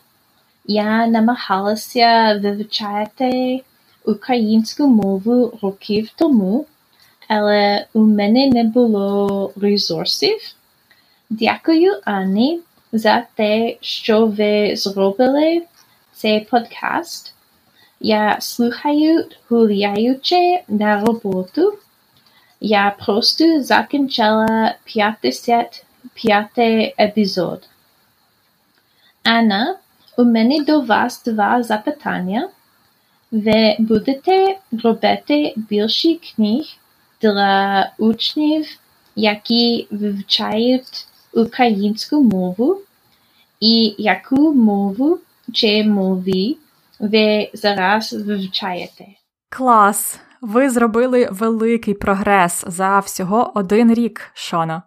Я 0.64 1.06
намагалася 1.06 2.40
вивчати 2.42 3.60
українську 4.04 4.86
мову 4.86 5.58
років 5.62 6.10
тому, 6.16 6.66
але 7.28 7.86
у 7.92 8.00
мене 8.00 8.46
не 8.46 8.64
було 8.64 9.52
ресурсів. 9.56 10.38
Дякую, 11.30 12.00
Ані, 12.04 12.60
за 12.92 13.24
те, 13.34 13.76
що 13.80 14.26
ви 14.26 14.76
зробили 14.76 15.62
цей 16.14 16.40
подкаст. 16.40 17.34
Я 18.00 18.36
слухаю, 18.40 19.24
гуляючи 19.48 20.60
на 20.68 21.00
роботу. 21.00 21.78
Я 22.60 22.96
просто 23.06 23.62
закінчила 23.62 24.74
55 26.22 26.94
епізод. 26.98 27.68
Анна, 29.24 29.76
у 30.16 30.24
мене 30.24 30.64
до 30.64 30.80
вас 30.80 31.24
два 31.24 31.62
запитання. 31.62 32.48
ви 33.30 33.76
будете 33.78 34.56
робити 34.84 35.54
більше 35.56 36.14
книг 36.14 36.64
для 37.22 37.92
учнів, 37.98 38.66
які 39.16 39.86
вивчають 39.90 41.06
українську 41.32 42.22
мову, 42.22 42.78
і 43.60 43.94
яку 43.98 44.54
мову 44.54 45.18
чи 45.52 45.84
мови 45.84 46.56
ви 47.00 47.50
зараз 47.54 48.12
вивчаєте? 48.12 49.04
Клас! 49.50 50.20
Ви 50.40 50.70
зробили 50.70 51.28
великий 51.30 51.94
прогрес 51.94 52.64
за 52.66 52.98
всього 52.98 53.52
один 53.54 53.94
рік, 53.94 54.30
Шона. 54.34 54.82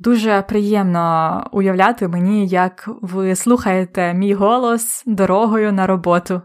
Дуже 0.00 0.42
приємно 0.42 1.46
уявляти 1.52 2.08
мені, 2.08 2.46
як 2.46 2.88
ви 3.02 3.36
слухаєте 3.36 4.14
мій 4.14 4.34
голос 4.34 5.02
дорогою 5.06 5.72
на 5.72 5.86
роботу. 5.86 6.42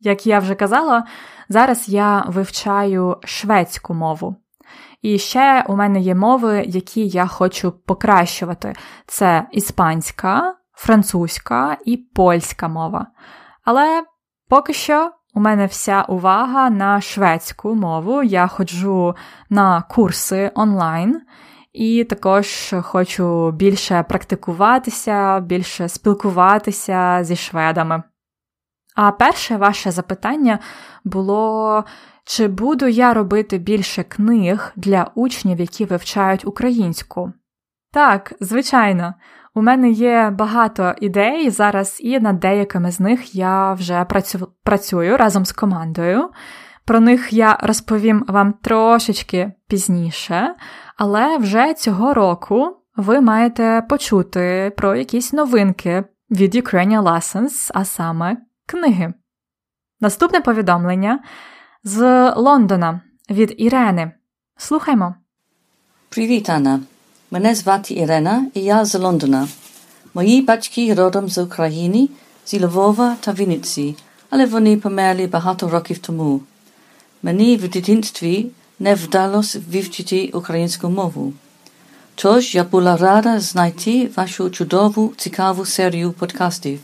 Як 0.00 0.26
я 0.26 0.38
вже 0.38 0.54
казала, 0.54 1.04
зараз 1.48 1.88
я 1.88 2.24
вивчаю 2.28 3.16
шведську 3.24 3.94
мову. 3.94 4.36
І 5.00 5.18
ще 5.18 5.64
у 5.68 5.76
мене 5.76 6.00
є 6.00 6.14
мови, 6.14 6.64
які 6.66 7.08
я 7.08 7.26
хочу 7.26 7.72
покращувати: 7.72 8.74
це 9.06 9.46
іспанська, 9.52 10.54
французька 10.72 11.76
і 11.84 11.96
польська 11.96 12.68
мова. 12.68 13.06
Але 13.64 14.04
поки 14.48 14.72
що 14.72 15.10
у 15.34 15.40
мене 15.40 15.66
вся 15.66 16.02
увага 16.02 16.70
на 16.70 17.00
шведську 17.00 17.74
мову. 17.74 18.22
Я 18.22 18.46
ходжу 18.46 19.16
на 19.50 19.82
курси 19.82 20.50
онлайн. 20.54 21.20
І 21.72 22.04
також 22.04 22.74
хочу 22.82 23.50
більше 23.50 24.02
практикуватися, 24.08 25.40
більше 25.40 25.88
спілкуватися 25.88 27.18
зі 27.24 27.36
шведами. 27.36 28.02
А 28.94 29.12
перше 29.12 29.56
ваше 29.56 29.90
запитання 29.90 30.58
було: 31.04 31.84
чи 32.24 32.48
буду 32.48 32.86
я 32.86 33.14
робити 33.14 33.58
більше 33.58 34.02
книг 34.02 34.72
для 34.76 35.10
учнів, 35.14 35.60
які 35.60 35.84
вивчають 35.84 36.44
українську? 36.44 37.32
Так, 37.92 38.32
звичайно, 38.40 39.14
у 39.54 39.62
мене 39.62 39.90
є 39.90 40.30
багато 40.30 40.94
ідей 41.00 41.50
зараз, 41.50 41.98
і 42.00 42.20
над 42.20 42.40
деякими 42.40 42.90
з 42.90 43.00
них 43.00 43.34
я 43.34 43.72
вже 43.72 44.04
працю... 44.04 44.48
працюю 44.64 45.16
разом 45.16 45.44
з 45.44 45.52
командою. 45.52 46.30
Про 46.84 47.00
них 47.00 47.32
я 47.32 47.58
розповім 47.62 48.24
вам 48.28 48.52
трошечки 48.52 49.52
пізніше, 49.68 50.54
але 50.96 51.38
вже 51.38 51.74
цього 51.74 52.14
року 52.14 52.76
ви 52.96 53.20
маєте 53.20 53.86
почути 53.88 54.72
про 54.76 54.96
якісь 54.96 55.32
новинки 55.32 56.04
від 56.30 56.54
Ukrainian 56.54 57.02
Lessons, 57.02 57.70
а 57.74 57.84
саме 57.84 58.36
книги. 58.66 59.14
Наступне 60.00 60.40
повідомлення 60.40 61.20
з 61.84 62.30
Лондона 62.36 63.00
від 63.30 63.54
Ірени. 63.56 64.12
Слухаймо. 64.56 65.14
Привіт, 66.08 66.50
Анна. 66.50 66.80
Мене 67.30 67.54
звати 67.54 67.94
Ірена, 67.94 68.46
і 68.54 68.60
я 68.60 68.84
з 68.84 68.98
Лондона. 68.98 69.48
Мої 70.14 70.42
батьки 70.42 70.94
родом 70.94 71.28
з 71.28 71.38
України, 71.38 72.08
з 72.44 72.60
Львова 72.60 73.16
та 73.20 73.32
Вінниці, 73.32 73.96
але 74.30 74.46
вони 74.46 74.76
померли 74.76 75.26
багато 75.26 75.68
років 75.68 75.98
тому. 75.98 76.40
Мені 77.22 77.56
в 77.56 77.68
дитинстві 77.68 78.46
не 78.78 78.94
вдалося 78.94 79.60
вивчити 79.72 80.30
українську 80.34 80.88
мову. 80.88 81.32
Тож 82.14 82.54
я 82.54 82.64
була 82.64 82.96
рада 82.96 83.40
знайти 83.40 84.10
вашу 84.16 84.50
чудову, 84.50 85.12
цікаву 85.16 85.64
серію 85.64 86.12
подкастів. 86.12 86.80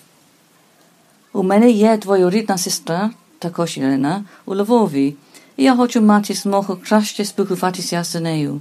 У 1.32 1.42
мене 1.42 1.70
є 1.70 1.96
двоюрідна 1.96 2.58
сестра, 2.58 3.10
також 3.38 3.78
Ірина, 3.78 4.24
у 4.46 4.54
Львові, 4.54 5.14
і 5.56 5.64
я 5.64 5.76
хочу 5.76 6.00
мати 6.00 6.34
змогу 6.34 6.78
краще 6.84 7.24
спілкуватися 7.24 8.04
з 8.04 8.20
нею. 8.20 8.60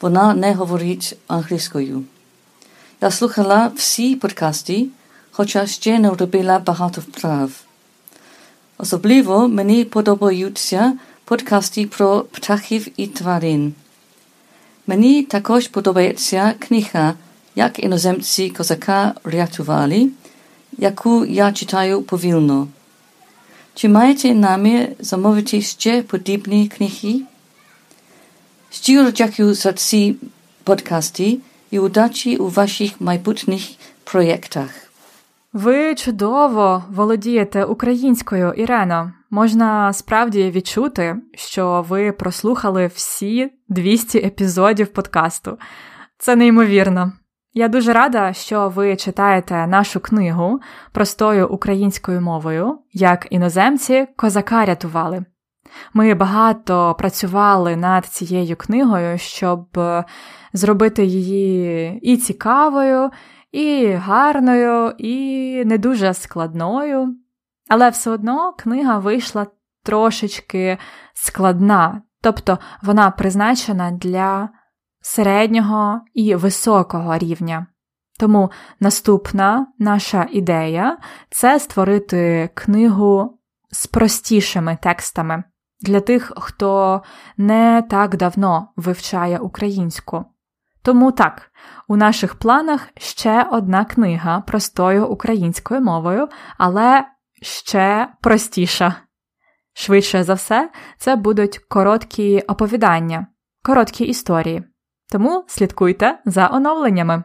Вона 0.00 0.34
не 0.34 0.54
говорить 0.54 1.16
англійською. 1.26 2.04
Я 3.00 3.10
слухала 3.10 3.70
всі 3.76 4.16
подкасти, 4.16 4.86
хоча 5.30 5.66
ще 5.66 5.98
не 5.98 6.10
робила 6.10 6.58
багато 6.58 7.00
вправ. 7.00 7.50
Особливо 8.82 9.48
мені 9.48 9.84
подобаються 9.84 10.92
подкасти 11.24 11.86
про 11.86 12.20
птахів 12.20 12.88
і 12.96 13.06
тварин. 13.06 13.74
Мені 14.86 15.22
також 15.22 15.68
подобається 15.68 16.54
книга 16.58 17.14
Як 17.54 17.78
іноземці 17.78 18.50
козака 18.50 19.14
рятували, 19.24 20.10
яку 20.78 21.24
я 21.24 21.52
читаю 21.52 22.02
повільно. 22.02 22.68
Чи 23.74 23.88
маєте 23.88 24.34
намір 24.34 24.88
замовити 24.98 25.62
ще 25.62 26.02
подібні 26.02 26.68
книги? 26.68 27.20
Щиро 28.70 29.10
дякую 29.10 29.54
за 29.54 29.72
ці 29.72 30.16
подкасти 30.64 31.38
і 31.70 31.78
удачі 31.78 32.36
у 32.36 32.48
ваших 32.48 33.00
майбутніх 33.00 33.62
проєктах. 34.04 34.91
Ви 35.52 35.94
чудово 35.94 36.84
володієте 36.90 37.64
українською, 37.64 38.52
Ірено. 38.52 39.12
Можна 39.30 39.92
справді 39.92 40.50
відчути, 40.50 41.16
що 41.34 41.84
ви 41.88 42.12
прослухали 42.12 42.86
всі 42.86 43.50
200 43.68 44.18
епізодів 44.18 44.88
подкасту. 44.88 45.58
Це 46.18 46.36
неймовірно. 46.36 47.12
Я 47.54 47.68
дуже 47.68 47.92
рада, 47.92 48.32
що 48.32 48.68
ви 48.68 48.96
читаєте 48.96 49.66
нашу 49.66 50.00
книгу 50.00 50.60
простою 50.92 51.48
українською 51.48 52.20
мовою, 52.20 52.78
як 52.92 53.26
іноземці 53.30 54.06
козака 54.16 54.64
рятували. 54.64 55.24
Ми 55.94 56.14
багато 56.14 56.96
працювали 56.98 57.76
над 57.76 58.06
цією 58.06 58.56
книгою, 58.56 59.18
щоб 59.18 59.78
зробити 60.52 61.04
її 61.04 61.98
і 62.02 62.16
цікавою, 62.16 63.10
і 63.52 63.92
гарною, 63.92 64.94
і 64.98 65.64
не 65.64 65.78
дуже 65.78 66.14
складною. 66.14 67.16
Але 67.68 67.90
все 67.90 68.10
одно 68.10 68.52
книга 68.52 68.98
вийшла 68.98 69.46
трошечки 69.82 70.78
складна, 71.14 72.02
тобто 72.20 72.58
вона 72.82 73.10
призначена 73.10 73.90
для 73.90 74.48
середнього 75.00 76.00
і 76.14 76.34
високого 76.34 77.18
рівня. 77.18 77.66
Тому 78.18 78.50
наступна 78.80 79.66
наша 79.78 80.26
ідея 80.30 80.98
це 81.30 81.60
створити 81.60 82.50
книгу 82.54 83.38
з 83.70 83.86
простішими 83.86 84.78
текстами 84.82 85.44
для 85.80 86.00
тих, 86.00 86.32
хто 86.36 87.02
не 87.36 87.82
так 87.90 88.16
давно 88.16 88.68
вивчає 88.76 89.38
українську. 89.38 90.24
Тому 90.82 91.12
так, 91.12 91.50
у 91.92 91.96
наших 91.96 92.34
планах 92.34 92.88
ще 92.96 93.46
одна 93.50 93.84
книга 93.84 94.40
простою 94.40 95.06
українською 95.06 95.80
мовою, 95.80 96.28
але 96.58 97.04
ще 97.42 98.08
простіша. 98.20 98.96
Швидше 99.74 100.22
за 100.24 100.34
все, 100.34 100.70
це 100.98 101.16
будуть 101.16 101.58
короткі 101.58 102.40
оповідання, 102.40 103.26
короткі 103.64 104.04
історії. 104.04 104.64
Тому 105.10 105.44
слідкуйте 105.48 106.18
за 106.24 106.48
оновленнями. 106.48 107.24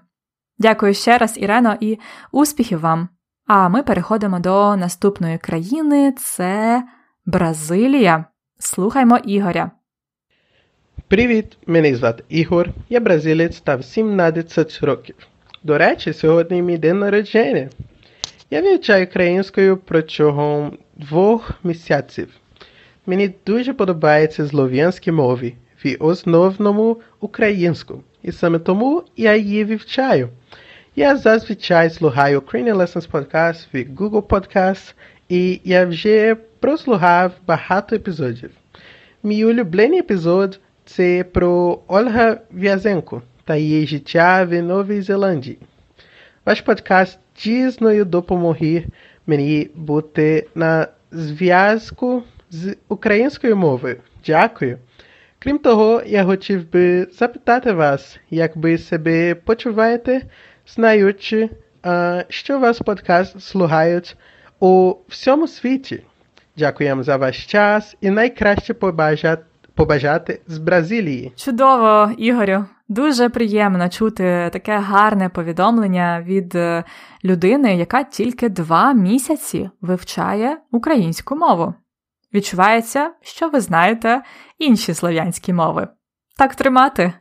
Дякую 0.58 0.94
ще 0.94 1.18
раз, 1.18 1.38
Ірено, 1.38 1.78
і 1.80 2.00
успіхів 2.32 2.80
вам! 2.80 3.10
А 3.46 3.70
ми 3.70 3.84
переходимо 3.84 4.40
до 4.40 4.76
наступної 4.76 5.38
країни 5.38 6.12
це 6.18 6.84
Бразилія. 7.26 8.26
Слухаймо 8.60 9.18
Ігоря. 9.18 9.72
Привіт, 11.10 11.58
мене 11.68 11.96
звати 11.96 12.24
Ігор, 12.30 12.70
я 12.90 13.00
бразилець 13.00 13.60
та 13.60 13.76
в 13.76 13.86
17 13.86 14.80
років. 14.82 15.16
До 15.64 15.78
речі, 15.78 16.14
сьогодні 16.14 16.62
мій 16.62 16.78
день 16.78 17.00
народження. 17.00 17.70
Я 18.52 18.62
вивчаю 18.62 19.06
українською 19.06 19.78
протягом 19.78 20.78
двох 20.96 21.52
місяців. 21.64 22.28
Мені 23.06 23.34
дуже 23.46 23.74
подобається 23.74 24.48
слов'янські 24.48 25.12
мови, 25.12 25.54
в 25.84 25.96
основному 26.00 27.02
українську, 27.20 28.04
і 28.24 28.32
саме 28.32 28.60
тому 28.60 29.04
я 29.18 29.36
її 29.36 29.64
вивчаю. 29.64 30.30
Я 30.96 31.18
зазвичай 31.18 31.90
слухаю 31.90 32.40
Ukrainian 32.40 32.76
Lessons 32.76 33.12
Podcast 33.12 33.66
від 33.74 34.00
Google 34.00 34.22
Podcast, 34.22 34.94
і 35.30 35.62
я 35.64 35.86
вже 35.86 36.36
прослухав 36.60 37.32
багато 37.48 37.96
епізодів. 37.96 38.50
Мій 39.24 39.46
улюблений 39.46 40.00
епізод 40.00 40.60
Ольга 41.88 42.38
В'язенко 42.52 43.22
та 43.44 43.56
її 43.56 43.88
життя 43.88 44.48
в 44.50 44.62
Новій 44.62 45.02
Зеландії. 45.02 45.58
Ваш 46.46 46.62
подкаст 46.62 47.20
дійсно 47.44 48.04
допомогли 48.04 48.86
мені 49.28 49.70
бути 49.76 50.48
на 50.56 50.88
зв'язку 51.12 52.24
з 52.50 52.76
українською 52.88 53.56
мовою. 53.56 53.98
Дякую. 54.26 54.78
Крім 55.40 55.60
того, 55.60 56.02
я 56.06 56.24
хотів 56.24 56.72
би 56.72 57.08
запитати 57.12 57.72
вас, 57.72 58.20
як 58.30 58.56
ви 58.56 58.78
себе 58.78 59.36
почуваєте, 59.36 60.22
знаючи, 60.68 61.50
що 62.30 62.60
ваш 62.60 62.78
подкаст 62.78 63.42
слухають 63.42 64.16
у 64.60 64.96
всьому 65.08 65.48
світі. 65.48 66.04
Дякуємо 66.58 67.04
за 67.04 67.18
ваш 67.18 67.46
час 67.46 67.96
і 68.02 68.10
найкраще 68.10 68.74
побажати, 68.74 69.44
побажати 69.78 70.42
з 70.48 70.58
Бразилії. 70.58 71.34
Чудово, 71.36 72.12
Ігорю. 72.18 72.66
Дуже 72.90 73.30
приємно 73.30 73.90
чути 73.90 74.50
таке 74.54 74.78
гарне 74.78 75.30
повідомлення 75.30 76.22
від 76.22 76.56
е, 76.56 76.84
людини, 77.24 77.76
яка 77.76 78.04
тільки 78.04 78.50
два 78.50 78.94
місяці 78.94 79.70
вивчає 79.82 80.58
українську 80.72 81.36
мову. 81.36 81.74
Відчувається, 82.34 83.12
що 83.22 83.50
ви 83.50 83.62
знаєте 83.62 84.22
інші 84.58 84.94
слов'янські 84.94 85.54
мови. 85.54 85.88
Так 86.38 86.56
тримати. 86.56 87.14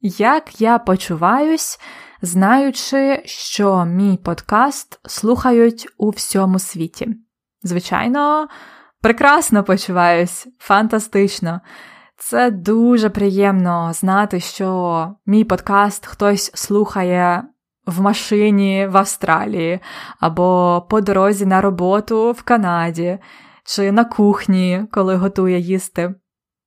Як 0.00 0.60
я 0.60 0.78
почуваюсь, 0.78 1.80
знаючи, 2.22 3.22
що 3.24 3.84
мій 3.84 4.16
подкаст 4.16 5.00
слухають 5.04 5.88
у 5.98 6.10
всьому 6.10 6.58
світі? 6.58 7.08
Звичайно, 7.62 8.48
прекрасно 9.02 9.64
почуваюсь, 9.64 10.48
фантастично. 10.58 11.60
Це 12.18 12.50
дуже 12.50 13.10
приємно 13.10 13.92
знати, 13.92 14.40
що 14.40 15.14
мій 15.26 15.44
подкаст 15.44 16.06
хтось 16.06 16.50
слухає 16.54 17.44
в 17.86 18.00
машині 18.00 18.86
в 18.86 18.96
Австралії, 18.96 19.80
або 20.20 20.86
по 20.90 21.00
дорозі 21.00 21.46
на 21.46 21.60
роботу 21.60 22.32
в 22.32 22.42
Канаді, 22.42 23.18
чи 23.64 23.92
на 23.92 24.04
кухні, 24.04 24.86
коли 24.92 25.16
готує 25.16 25.58
їсти. 25.58 26.14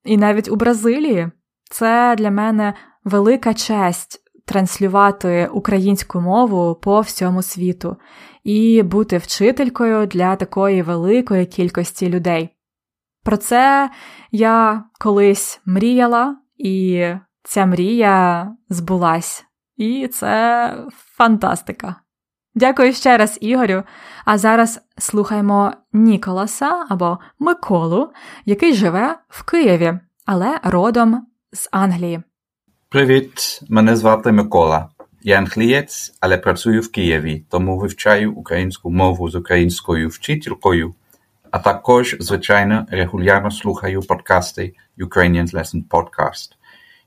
І 0.04 0.18
навіть 0.18 0.50
у 0.50 0.56
Бразилії 0.56 1.32
це 1.72 2.16
для 2.18 2.32
мене 2.32 2.74
велика 3.04 3.54
честь 3.54 4.29
транслювати 4.50 5.50
українську 5.54 6.22
мову 6.22 6.76
по 6.76 7.02
всьому 7.02 7.42
світу 7.42 7.98
і 8.44 8.84
бути 8.84 9.18
вчителькою 9.18 10.08
для 10.08 10.36
такої 10.36 10.82
великої 10.82 11.46
кількості 11.46 12.10
людей. 12.10 12.50
Про 13.24 13.38
це 13.38 13.90
я 14.32 14.84
колись 15.00 15.62
мріяла, 15.66 16.38
і 16.58 17.06
ця 17.44 17.66
мрія 17.66 18.48
збулась. 18.70 19.46
І 19.78 20.08
це 20.08 20.74
фантастика. 21.18 21.96
Дякую 22.56 22.94
ще 22.94 23.18
раз, 23.18 23.38
Ігорю. 23.42 23.84
А 24.26 24.38
зараз 24.38 24.82
слухаємо 24.98 25.74
Ніколаса 25.94 26.86
або 26.90 27.20
Миколу, 27.40 28.12
який 28.46 28.74
живе 28.74 29.20
в 29.28 29.44
Києві, 29.44 30.00
але 30.26 30.60
родом 30.64 31.28
з 31.52 31.70
Англії. 31.72 32.24
Привіт, 32.92 33.60
мене 33.70 33.96
звати 33.96 34.32
Микола. 34.32 34.90
Я 35.24 35.38
англієць, 35.38 36.14
але 36.20 36.38
працюю 36.38 36.82
в 36.82 36.92
Києві, 36.92 37.44
тому 37.50 37.78
вивчаю 37.78 38.34
українську 38.34 38.92
мову 38.92 39.30
з 39.30 39.36
українською 39.36 40.10
вчителькою, 40.10 40.96
а 41.52 41.60
також, 41.60 42.18
звичайно, 42.20 42.88
регулярно 42.92 43.52
слухаю 43.52 44.02
подкасти 44.02 44.74
Ukrainian 44.98 45.54
Lesson 45.54 45.84
Podcast. 45.90 46.50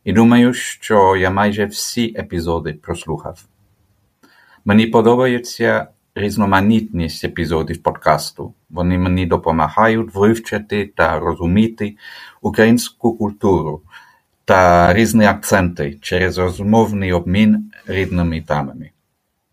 І 0.05 0.12
думаю, 0.12 0.55
що 0.55 1.16
я 1.16 1.31
майже 1.31 1.66
всі 1.66 2.14
епізоди 2.18 2.73
прослухав. 2.73 3.45
Мені 4.64 4.87
подобається 4.87 5.87
різноманітність 6.14 7.25
епізодів 7.25 7.83
подкасту. 7.83 8.55
Вони 8.71 8.99
мені 8.99 9.27
допомагають 9.27 10.14
вивчити 10.14 10.92
та 10.97 11.18
розуміти 11.18 11.97
українську 12.40 13.16
культуру 13.16 13.83
та 14.44 14.92
різні 14.94 15.24
акценти 15.24 15.98
через 16.00 16.38
розмовний 16.38 17.12
обмін 17.12 17.70
рідними 17.87 18.40
темами. 18.40 18.90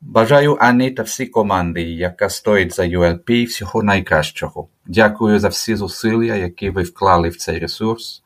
Бажаю 0.01 0.57
Анні 0.59 0.91
та 0.91 1.03
всій 1.03 1.25
команді, 1.25 1.81
яка 1.81 2.29
стоїть 2.29 2.75
за 2.75 2.83
ULP, 2.83 3.47
всього 3.47 3.83
найкращого. 3.83 4.67
Дякую 4.87 5.39
за 5.39 5.47
всі 5.47 5.75
зусилля, 5.75 6.35
які 6.35 6.69
ви 6.69 6.83
вклали 6.83 7.29
в 7.29 7.35
цей 7.35 7.59
ресурс. 7.59 8.23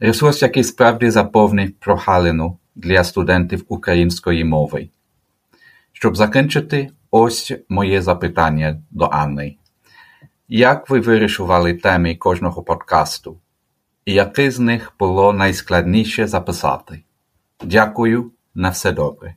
Ресурс, 0.00 0.42
який 0.42 0.64
справді 0.64 1.10
заповнив 1.10 1.72
прогалину 1.72 2.58
для 2.74 3.04
студентів 3.04 3.64
української 3.68 4.44
мови. 4.44 4.88
Щоб 5.92 6.16
закінчити, 6.16 6.90
ось 7.10 7.52
моє 7.68 8.02
запитання 8.02 8.82
до 8.90 9.04
Анни. 9.04 9.56
Як 10.48 10.90
ви 10.90 11.00
вирішували 11.00 11.74
теми 11.74 12.14
кожного 12.16 12.62
подкасту? 12.62 13.36
Яке 14.06 14.50
з 14.50 14.58
них 14.58 14.92
було 14.98 15.32
найскладніше 15.32 16.26
записати? 16.26 17.02
Дякую, 17.64 18.32
на 18.54 18.70
все 18.70 18.92
добре. 18.92 19.34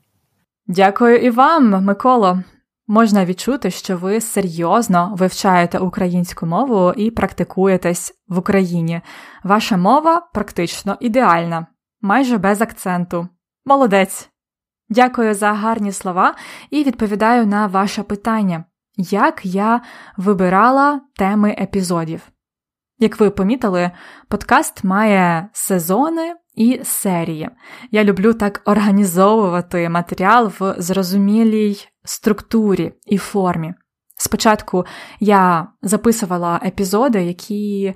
Дякую 0.67 1.17
і 1.17 1.29
вам, 1.29 1.83
Миколо. 1.83 2.43
Можна 2.87 3.25
відчути, 3.25 3.71
що 3.71 3.97
ви 3.97 4.21
серйозно 4.21 5.15
вивчаєте 5.17 5.79
українську 5.79 6.45
мову 6.45 6.93
і 6.97 7.11
практикуєтесь 7.11 8.13
в 8.27 8.37
Україні. 8.37 9.01
Ваша 9.43 9.77
мова 9.77 10.29
практично 10.33 10.97
ідеальна, 10.99 11.67
майже 12.01 12.37
без 12.37 12.61
акценту. 12.61 13.27
Молодець! 13.65 14.29
Дякую 14.89 15.33
за 15.33 15.53
гарні 15.53 15.91
слова 15.91 16.35
і 16.69 16.83
відповідаю 16.83 17.47
на 17.47 17.67
ваше 17.67 18.03
питання, 18.03 18.63
як 18.97 19.45
я 19.45 19.81
вибирала 20.17 21.01
теми 21.15 21.55
епізодів. 21.59 22.21
Як 22.99 23.19
ви 23.19 23.29
помітили, 23.29 23.91
подкаст 24.27 24.83
має 24.83 25.49
сезони 25.53 26.33
і 26.55 26.81
серії. 26.83 27.49
Я 27.91 28.03
люблю 28.03 28.33
так 28.33 28.61
організовувати 28.65 29.89
матеріал 29.89 30.51
в 30.59 30.75
зрозумілій 30.77 31.77
структурі 32.03 32.93
і 33.05 33.17
формі. 33.17 33.73
Спочатку 34.17 34.85
я 35.19 35.67
записувала 35.81 36.59
епізоди, 36.65 37.23
які 37.23 37.93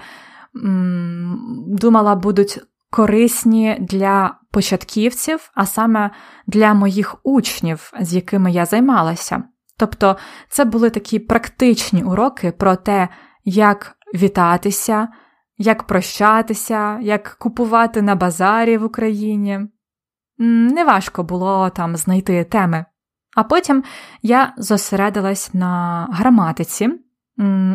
м, 0.66 1.66
думала 1.68 2.16
будуть 2.16 2.60
корисні 2.90 3.78
для 3.80 4.36
початківців, 4.52 5.52
а 5.56 5.66
саме 5.66 6.12
для 6.48 6.74
моїх 6.74 7.16
учнів, 7.24 7.94
з 8.00 8.14
якими 8.14 8.52
я 8.52 8.66
займалася. 8.66 9.44
Тобто 9.78 10.18
це 10.50 10.66
були 10.66 10.90
такі 10.90 11.20
практичні 11.20 12.04
уроки 12.04 12.52
про 12.52 12.76
те, 12.76 13.10
як 13.44 13.96
вітатися, 14.14 15.08
як 15.58 15.84
прощатися, 15.84 17.00
як 17.00 17.36
купувати 17.40 18.02
на 18.02 18.16
базарі 18.16 18.78
в 18.78 18.84
Україні. 18.84 19.60
Неважко 20.38 21.24
було 21.24 21.70
там 21.70 21.96
знайти 21.96 22.44
теми. 22.44 22.86
А 23.36 23.44
потім 23.44 23.84
я 24.22 24.54
зосередилась 24.58 25.54
на 25.54 26.08
граматиці, 26.12 26.90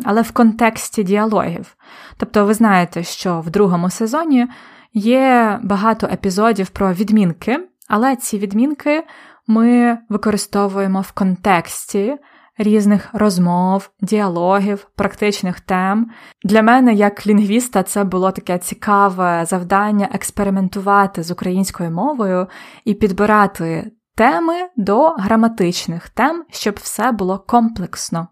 але 0.04 0.22
в 0.22 0.32
контексті 0.32 1.02
діалогів. 1.02 1.76
Тобто, 2.16 2.44
ви 2.44 2.54
знаєте, 2.54 3.02
що 3.02 3.40
в 3.40 3.50
другому 3.50 3.90
сезоні 3.90 4.46
є 4.92 5.58
багато 5.62 6.06
епізодів 6.06 6.68
про 6.68 6.92
відмінки, 6.92 7.68
але 7.88 8.16
ці 8.16 8.38
відмінки 8.38 9.04
ми 9.46 9.98
використовуємо 10.08 11.00
в 11.00 11.12
контексті 11.12 12.18
різних 12.58 13.08
розмов, 13.12 13.90
діалогів, 14.00 14.88
практичних 14.96 15.60
тем. 15.60 16.10
Для 16.44 16.62
мене, 16.62 16.94
як 16.94 17.26
лінгвіста, 17.26 17.82
це 17.82 18.04
було 18.04 18.30
таке 18.30 18.58
цікаве 18.58 19.44
завдання 19.44 20.08
експериментувати 20.12 21.22
з 21.22 21.30
українською 21.30 21.90
мовою 21.90 22.46
і 22.84 22.94
підбирати 22.94 23.90
теми 24.16 24.54
до 24.76 25.08
граматичних 25.08 26.08
тем, 26.08 26.44
щоб 26.50 26.74
все 26.82 27.12
було 27.12 27.38
комплексно. 27.38 28.28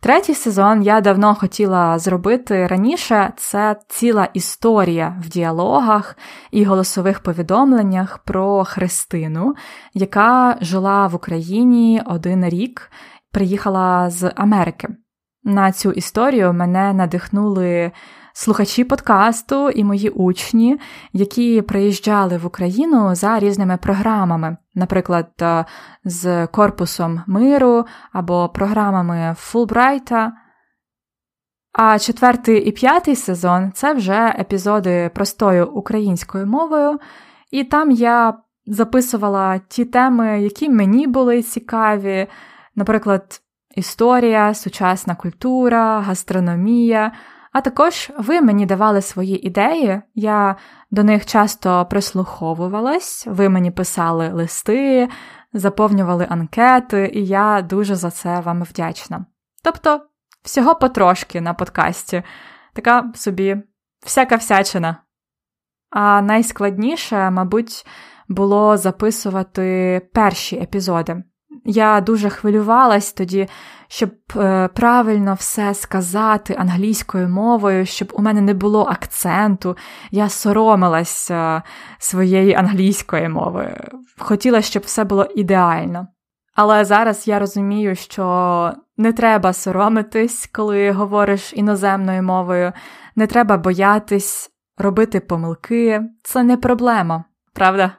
Третій 0.00 0.34
сезон 0.34 0.82
я 0.82 1.00
давно 1.00 1.34
хотіла 1.34 1.98
зробити 1.98 2.66
раніше 2.66 3.32
це 3.36 3.76
ціла 3.88 4.28
історія 4.34 5.16
в 5.24 5.28
діалогах 5.28 6.16
і 6.50 6.64
голосових 6.64 7.20
повідомленнях 7.20 8.18
про 8.18 8.64
Христину, 8.64 9.54
яка 9.94 10.58
жила 10.60 11.06
в 11.06 11.14
Україні 11.14 12.02
один 12.06 12.48
рік 12.48 12.90
приїхала 13.32 14.10
з 14.10 14.32
Америки. 14.36 14.88
На 15.44 15.72
цю 15.72 15.92
історію 15.92 16.52
мене 16.52 16.92
надихнули 16.92 17.92
слухачі 18.32 18.84
подкасту 18.84 19.70
і 19.70 19.84
мої 19.84 20.10
учні, 20.10 20.78
які 21.12 21.62
приїжджали 21.62 22.38
в 22.38 22.46
Україну 22.46 23.14
за 23.14 23.38
різними 23.38 23.76
програмами, 23.76 24.56
наприклад, 24.74 25.28
е, 25.42 25.64
з 26.04 26.46
Корпусом 26.46 27.22
миру 27.26 27.84
або 28.12 28.48
програмами 28.48 29.34
Фулбрайта. 29.38 30.32
А 31.72 31.98
четвертий 31.98 32.64
і 32.64 32.72
п'ятий 32.72 33.16
сезон 33.16 33.72
це 33.74 33.94
вже 33.94 34.34
епізоди 34.38 35.10
простою 35.14 35.70
українською 35.70 36.46
мовою, 36.46 36.98
і 37.50 37.64
там 37.64 37.90
я 37.90 38.34
записувала 38.66 39.58
ті 39.58 39.84
теми, 39.84 40.42
які 40.42 40.70
мені 40.70 41.06
були 41.06 41.42
цікаві 41.42 42.26
наприклад, 42.74 43.40
історія, 43.74 44.54
сучасна 44.54 45.14
культура, 45.14 46.00
гастрономія. 46.00 47.12
А 47.52 47.60
також 47.60 48.10
ви 48.18 48.40
мені 48.40 48.66
давали 48.66 49.02
свої 49.02 49.46
ідеї, 49.46 50.02
я 50.14 50.56
до 50.90 51.04
них 51.04 51.26
часто 51.26 51.86
прислуховувалась, 51.86 53.26
ви 53.26 53.48
мені 53.48 53.70
писали 53.70 54.28
листи, 54.28 55.08
заповнювали 55.52 56.26
анкети, 56.30 57.10
і 57.14 57.26
я 57.26 57.62
дуже 57.62 57.94
за 57.94 58.10
це 58.10 58.40
вам 58.40 58.62
вдячна. 58.62 59.26
Тобто 59.64 60.00
всього 60.42 60.74
потрошки 60.74 61.40
на 61.40 61.54
подкасті, 61.54 62.22
така 62.72 63.12
собі 63.14 63.56
всяка 64.04 64.36
всячина. 64.36 64.96
А 65.90 66.22
найскладніше, 66.22 67.30
мабуть, 67.30 67.86
було 68.28 68.76
записувати 68.76 70.00
перші 70.14 70.56
епізоди. 70.56 71.22
Я 71.64 72.00
дуже 72.00 72.30
хвилювалась 72.30 73.12
тоді, 73.12 73.48
щоб 73.88 74.10
е, 74.36 74.68
правильно 74.68 75.34
все 75.34 75.74
сказати 75.74 76.54
англійською 76.58 77.28
мовою, 77.28 77.86
щоб 77.86 78.12
у 78.14 78.22
мене 78.22 78.40
не 78.40 78.54
було 78.54 78.84
акценту. 78.84 79.76
Я 80.10 80.28
соромилась 80.28 81.30
е, 81.30 81.62
своєї 81.98 82.54
англійської 82.54 83.28
мови. 83.28 83.76
Хотіла, 84.18 84.62
щоб 84.62 84.82
все 84.82 85.04
було 85.04 85.24
ідеально. 85.24 86.06
Але 86.54 86.84
зараз 86.84 87.28
я 87.28 87.38
розумію, 87.38 87.94
що 87.94 88.72
не 88.96 89.12
треба 89.12 89.52
соромитись, 89.52 90.48
коли 90.52 90.90
говориш 90.90 91.52
іноземною 91.56 92.22
мовою, 92.22 92.72
не 93.16 93.26
треба 93.26 93.56
боятись 93.56 94.50
робити 94.78 95.20
помилки. 95.20 96.02
Це 96.22 96.42
не 96.42 96.56
проблема, 96.56 97.24
правда? 97.54 97.92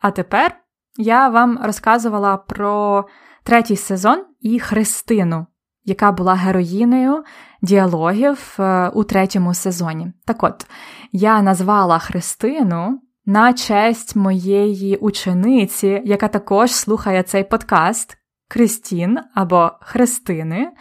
А 0.00 0.10
тепер 0.10 0.65
я 0.98 1.28
вам 1.28 1.58
розказувала 1.62 2.36
про 2.36 3.04
третій 3.42 3.76
сезон 3.76 4.24
і 4.40 4.60
Христину, 4.60 5.46
яка 5.84 6.12
була 6.12 6.34
героїнею 6.34 7.24
діалогів 7.62 8.56
е, 8.58 8.88
у 8.88 9.04
третьому 9.04 9.54
сезоні. 9.54 10.12
Так 10.26 10.42
от, 10.42 10.66
я 11.12 11.42
назвала 11.42 11.98
Христину 11.98 13.00
на 13.26 13.52
честь 13.52 14.16
моєї 14.16 14.96
учениці, 14.96 16.02
яка 16.04 16.28
також 16.28 16.72
слухає 16.72 17.22
цей 17.22 17.44
подкаст 17.44 18.18
Кристін 18.48 19.18
або 19.34 19.70
Христини. 19.80 20.72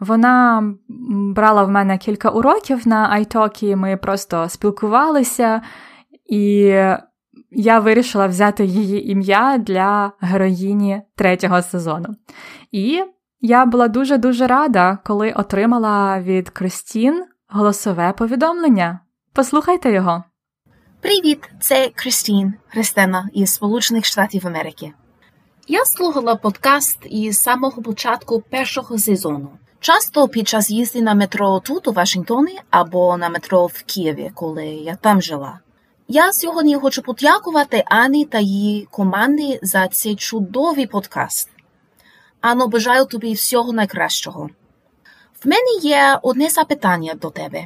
Вона 0.00 0.62
брала 1.34 1.64
в 1.64 1.70
мене 1.70 1.98
кілька 1.98 2.28
уроків 2.28 2.88
на 2.88 3.18
iTalki, 3.18 3.76
ми 3.76 3.96
просто 3.96 4.48
спілкувалися, 4.48 5.62
і 6.30 6.74
я 7.54 7.80
вирішила 7.80 8.26
взяти 8.26 8.64
її 8.64 9.10
ім'я 9.10 9.58
для 9.58 10.12
героїні 10.20 11.02
третього 11.16 11.62
сезону. 11.62 12.08
І 12.72 13.02
я 13.40 13.66
була 13.66 13.88
дуже-дуже 13.88 14.46
рада, 14.46 14.98
коли 15.04 15.32
отримала 15.32 16.20
від 16.20 16.50
Кристін 16.50 17.24
голосове 17.48 18.12
повідомлення. 18.12 19.00
Послухайте 19.32 19.92
його. 19.92 20.24
Привіт, 21.00 21.50
це 21.60 21.90
Кристін 21.94 22.54
Христина 22.68 23.28
із 23.32 23.52
Сполучених 23.52 24.04
Штатів 24.04 24.46
Америки. 24.46 24.92
Я 25.68 25.84
слухала 25.84 26.36
подкаст 26.36 26.98
із 27.04 27.42
самого 27.42 27.82
початку 27.82 28.40
першого 28.50 28.98
сезону. 28.98 29.50
Часто 29.80 30.28
під 30.28 30.48
час 30.48 30.70
їзди 30.70 31.02
на 31.02 31.14
метро 31.14 31.60
тут 31.60 31.88
у 31.88 31.92
Вашингтоні 31.92 32.58
або 32.70 33.16
на 33.16 33.28
метро 33.28 33.66
в 33.66 33.82
Києві, 33.86 34.30
коли 34.34 34.66
я 34.66 34.94
там 34.96 35.22
жила. 35.22 35.60
Я 36.08 36.32
сьогодні 36.32 36.74
хочу 36.74 37.02
подякувати 37.02 37.84
Ані 37.86 38.24
та 38.24 38.38
її 38.38 38.88
команді 38.90 39.58
за 39.62 39.88
цей 39.88 40.16
чудовий 40.16 40.86
подкаст. 40.86 41.50
Ано, 42.40 42.68
бажаю 42.68 43.04
тобі 43.04 43.32
всього 43.32 43.72
найкращого. 43.72 44.50
В 45.44 45.48
мене 45.48 45.80
є 45.82 46.18
одне 46.22 46.48
запитання 46.48 47.14
до 47.14 47.30
тебе. 47.30 47.64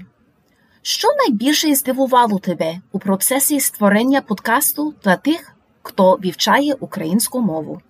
Що 0.83 1.09
найбільше 1.18 1.74
здивувало 1.74 2.38
тебе 2.38 2.81
у 2.92 2.98
процесі 2.98 3.61
створення 3.61 4.20
подкасту 4.20 4.94
для 5.05 5.16
тих, 5.16 5.53
хто 5.83 6.18
вивчає 6.22 6.74
українську 6.74 7.40
мову? 7.40 7.81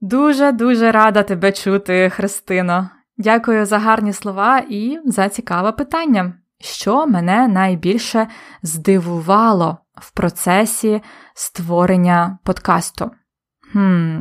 Дуже 0.00 0.52
дуже 0.52 0.92
рада 0.92 1.22
тебе 1.22 1.52
чути, 1.52 2.10
Христино. 2.10 2.90
Дякую 3.16 3.66
за 3.66 3.78
гарні 3.78 4.12
слова 4.12 4.62
і 4.68 4.98
за 5.04 5.28
цікаве 5.28 5.72
питання 5.72 6.34
що 6.60 7.06
мене 7.06 7.48
найбільше 7.48 8.26
здивувало 8.62 9.78
в 10.00 10.10
процесі 10.10 11.02
створення 11.34 12.38
подкасту. 12.44 13.10
Хм, 13.72 14.20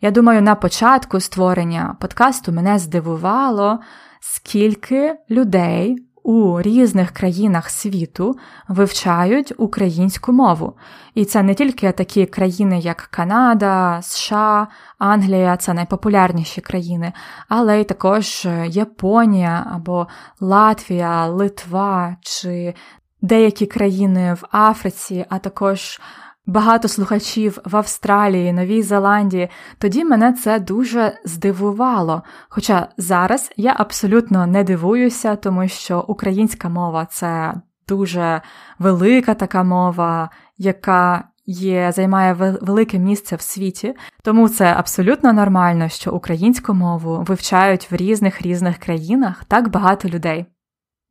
Я 0.00 0.10
думаю, 0.10 0.42
на 0.42 0.54
початку 0.54 1.20
створення 1.20 1.96
подкасту 2.00 2.52
мене 2.52 2.78
здивувало, 2.78 3.80
скільки 4.20 5.16
людей 5.30 6.09
у 6.22 6.62
різних 6.62 7.10
країнах 7.10 7.70
світу 7.70 8.36
вивчають 8.68 9.52
українську 9.56 10.32
мову. 10.32 10.72
І 11.14 11.24
це 11.24 11.42
не 11.42 11.54
тільки 11.54 11.92
такі 11.92 12.26
країни, 12.26 12.78
як 12.78 12.96
Канада, 12.96 14.00
США, 14.02 14.68
Англія 14.98 15.56
це 15.56 15.74
найпопулярніші 15.74 16.60
країни, 16.60 17.12
але 17.48 17.80
й 17.80 17.84
також 17.84 18.48
Японія 18.66 19.66
або 19.72 20.06
Латвія, 20.40 21.26
Литва 21.26 22.16
чи 22.20 22.74
деякі 23.22 23.66
країни 23.66 24.34
в 24.34 24.44
Африці, 24.56 25.24
а 25.28 25.38
також 25.38 26.00
багато 26.46 26.88
слухачів 26.88 27.58
в 27.64 27.76
Австралії, 27.76 28.52
Новій 28.52 28.82
Зеландії, 28.82 29.48
тоді 29.78 30.04
мене 30.04 30.32
це 30.32 30.60
дуже 30.60 31.18
здивувало. 31.24 32.22
Хоча 32.48 32.88
зараз 32.96 33.52
я 33.56 33.74
абсолютно 33.78 34.46
не 34.46 34.64
дивуюся, 34.64 35.36
тому 35.36 35.68
що 35.68 36.04
українська 36.08 36.68
мова 36.68 37.06
це 37.10 37.54
дуже 37.88 38.42
велика 38.78 39.34
така 39.34 39.64
мова, 39.64 40.30
яка 40.58 41.24
є, 41.46 41.92
займає 41.92 42.32
велике 42.60 42.98
місце 42.98 43.36
в 43.36 43.40
світі, 43.40 43.94
тому 44.22 44.48
це 44.48 44.74
абсолютно 44.76 45.32
нормально, 45.32 45.88
що 45.88 46.12
українську 46.12 46.74
мову 46.74 47.24
вивчають 47.28 47.90
в 47.90 47.96
різних 47.96 48.42
різних 48.42 48.78
країнах 48.78 49.44
так 49.44 49.68
багато 49.68 50.08
людей. 50.08 50.46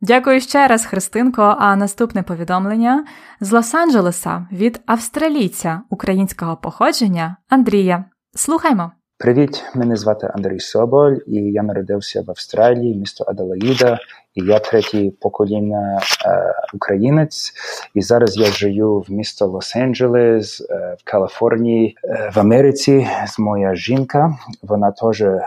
Дякую 0.02 0.42
ще 0.42 0.68
раз, 0.68 0.86
Христинко. 0.86 1.42
А 1.60 1.76
наступне 1.76 2.24
повідомлення 2.24 3.06
з 3.42 3.54
Лос-Анджелеса 3.54 4.46
від 4.52 4.82
австралійця 4.86 5.82
українського 5.90 6.58
походження 6.58 7.38
Андрія. 7.50 8.06
Слухаймо. 8.36 8.92
Привіт, 9.18 9.64
мене 9.76 9.96
звати 9.96 10.32
Андрій 10.36 10.60
Соболь, 10.60 11.16
і 11.28 11.36
я 11.36 11.64
народився 11.64 12.22
в 12.22 12.30
Австралії, 12.30 12.96
місто 12.96 13.26
Аделаїда, 13.28 14.00
я 14.40 14.60
третє 14.60 15.12
покоління 15.22 16.02
е, 16.26 16.54
українець. 16.74 17.54
І 17.94 18.02
зараз 18.02 18.38
я 18.38 18.46
живу 18.46 19.00
в 19.08 19.12
місто 19.12 19.46
Лос-Анджелес 19.48 20.62
е, 20.70 20.96
в 21.00 21.04
Каліфорнії, 21.04 21.98
е, 22.04 22.32
в 22.36 22.40
Америці. 22.40 23.08
З 23.28 23.40
моя 23.40 23.76
жінка, 23.76 24.38
вона 24.64 24.92
теж 24.92 25.22
е, 25.22 25.42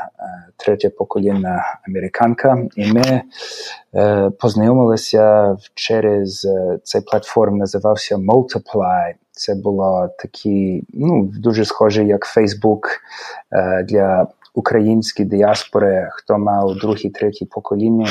третє 0.57 0.90
покоління 0.90 1.64
американка, 1.88 2.59
і 2.76 2.92
ми 2.92 3.22
е, 3.94 4.31
познайомилися 4.31 5.57
через 5.74 6.44
е, 6.44 6.78
цей 6.83 7.00
платформ, 7.00 7.57
називався 7.57 8.16
Multiply. 8.16 9.12
Це 9.31 9.55
було 9.55 10.09
такі, 10.18 10.85
ну 10.94 11.31
дуже 11.38 11.64
схоже, 11.64 12.05
як 12.05 12.24
Фейсбук 12.24 12.88
для 13.85 14.26
української 14.55 15.29
діаспори, 15.29 16.09
хто 16.12 16.38
мав 16.38 16.77
другі, 16.77 17.11
треті 17.11 17.45
покоління. 17.45 18.07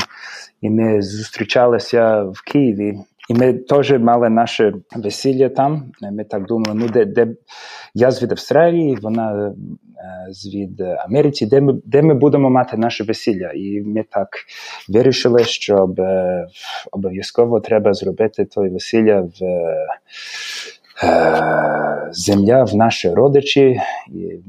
І 0.61 0.69
ми 0.69 1.01
зустрічалися 1.01 2.23
в 2.23 2.41
Києві. 2.51 2.99
І 3.29 3.33
ми 3.33 3.53
теж 3.53 3.91
мали 3.91 4.29
наше 4.29 4.73
весілля 4.95 5.49
там. 5.49 5.91
Ми 6.11 6.23
так 6.23 6.45
думали, 6.45 6.75
ну 6.75 6.87
де 6.87 7.05
де 7.05 7.27
я 7.93 8.11
з 8.11 8.23
від 8.23 8.31
Австралії, 8.31 8.97
вона 9.01 9.53
з 10.29 10.47
від 10.47 10.81
Америці, 10.81 11.45
де 11.45 11.61
ми 11.61 11.73
де 11.85 12.01
ми 12.01 12.13
будемо 12.13 12.49
мати 12.49 12.77
наше 12.77 13.03
весілля. 13.03 13.51
І 13.55 13.81
ми 13.81 14.03
так 14.09 14.27
вирішили, 14.89 15.43
що 15.43 15.95
обов'язково 16.91 17.59
треба 17.59 17.93
зробити 17.93 18.45
той 18.45 18.69
весілля 18.69 19.21
в 19.21 19.43
е, 21.03 22.09
земля 22.11 22.63
в 22.63 22.75
наші 22.75 23.09
родичі 23.09 23.81
і, 24.07 24.39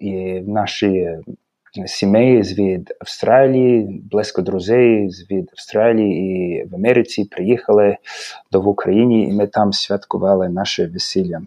і 0.00 0.40
наші 0.40 1.18
сімей 1.86 2.42
від 2.42 2.94
Австралії, 3.00 4.02
близько 4.10 4.42
друзей 4.42 5.08
від 5.30 5.50
Австралії 5.52 6.12
і 6.14 6.64
в 6.64 6.74
Америці 6.74 7.28
приїхали 7.30 7.96
до 8.52 8.60
в 8.60 8.68
Україні, 8.68 9.28
і 9.28 9.32
ми 9.32 9.46
там 9.46 9.72
святкували 9.72 10.48
наше 10.48 10.86
весілля. 10.86 11.40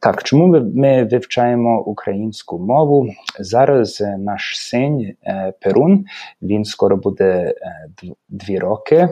Так, 0.00 0.22
чому 0.22 0.46
ми 0.74 1.04
вивчаємо 1.04 1.82
українську 1.82 2.58
мову? 2.58 3.08
Зараз 3.38 4.00
е, 4.00 4.16
наш 4.18 4.58
син 4.58 5.14
е, 5.26 5.52
Перун, 5.60 6.04
він 6.42 6.64
скоро 6.64 6.96
буде 6.96 7.54
е, 7.62 7.88
дві 8.28 8.58
роки, 8.58 9.08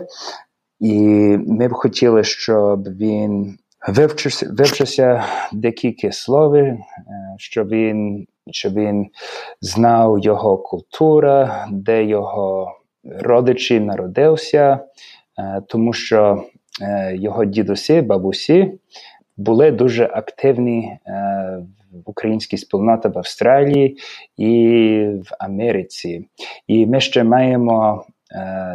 і 0.80 0.98
ми 1.46 1.68
б 1.68 1.72
хотіли, 1.72 2.24
щоб 2.24 2.82
він 2.82 3.58
вивчився, 3.88 4.54
вивчився 4.58 5.24
декілька 5.52 6.12
слов, 6.12 6.56
щоб 7.38 7.68
він 7.68 8.26
щоб 8.50 8.74
він 8.74 9.06
знав 9.60 10.18
його 10.18 10.58
культура, 10.58 11.66
де 11.70 12.04
його 12.04 12.72
родичі 13.20 13.80
народився, 13.80 14.78
е, 15.38 15.62
тому 15.68 15.92
що 15.92 16.44
е, 16.82 17.16
його 17.16 17.44
дідусі, 17.44 18.00
бабусі 18.00 18.78
були 19.36 19.70
дуже 19.70 20.04
активні 20.12 20.98
е, 21.06 21.58
українська 22.04 22.56
спільнота 22.56 23.08
в 23.08 23.18
Австралії 23.18 23.96
і 24.36 24.50
в 25.24 25.36
Америці. 25.38 26.28
І 26.66 26.86
ми 26.86 27.00
ще 27.00 27.24
маємо 27.24 28.04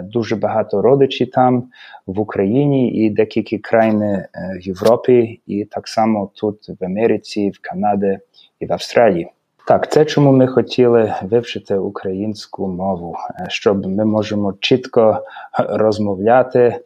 дуже 0.03 0.35
багато 0.35 0.81
родичів 0.81 1.31
там 1.31 1.69
в 2.05 2.19
Україні 2.19 2.91
і 2.91 3.09
деякі 3.09 3.57
країни 3.57 4.27
в 4.59 4.67
Європі, 4.67 5.41
і 5.47 5.65
так 5.65 5.87
само 5.87 6.31
тут 6.35 6.69
в 6.79 6.85
Америці, 6.85 7.49
в 7.49 7.59
Канаді 7.61 8.19
і 8.59 8.65
в 8.65 8.73
Австралії. 8.73 9.27
Так, 9.67 9.91
це 9.91 10.05
чому 10.05 10.31
ми 10.31 10.47
хотіли 10.47 11.15
вивчити 11.23 11.77
українську 11.77 12.67
мову, 12.67 13.15
щоб 13.47 13.87
ми 13.87 14.05
можемо 14.05 14.53
чітко 14.59 15.23
розмовляти 15.59 16.79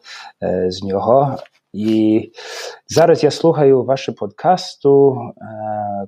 з 0.68 0.82
нього. 0.82 1.36
І 1.72 2.30
зараз 2.88 3.24
я 3.24 3.30
слухаю 3.30 3.84
ваше 3.84 4.12
подкасту, 4.12 5.20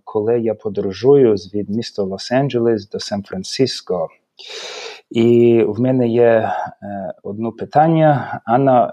коли 0.05 0.41
я 0.41 0.55
подорожую 0.55 1.35
від 1.35 1.71
міста 1.71 2.03
Лос-Анджелес 2.03 2.91
до 2.93 3.01
Сан-Франциско. 3.01 4.09
І 5.11 5.63
в 5.69 5.81
мене 5.81 6.09
є 6.09 6.53
одне 7.23 7.51
питання. 7.59 8.41
Анна, 8.45 8.93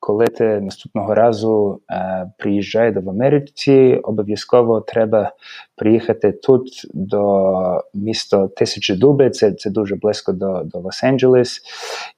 коли 0.00 0.26
ти 0.26 0.60
наступного 0.60 1.14
разу 1.14 1.80
е, 1.90 2.30
приїжджає 2.38 2.92
до 2.92 3.10
Америці, 3.10 4.00
обов'язково 4.02 4.80
треба 4.80 5.32
приїхати 5.76 6.32
тут 6.32 6.86
до 6.94 7.82
міста 7.94 8.48
Тисячі 8.48 8.94
Дуби. 8.94 9.30
Це 9.30 9.52
це 9.52 9.70
дуже 9.70 9.96
близько 9.96 10.32
до 10.32 10.62
до 10.64 10.78
Лос-Анджелес, 10.78 11.60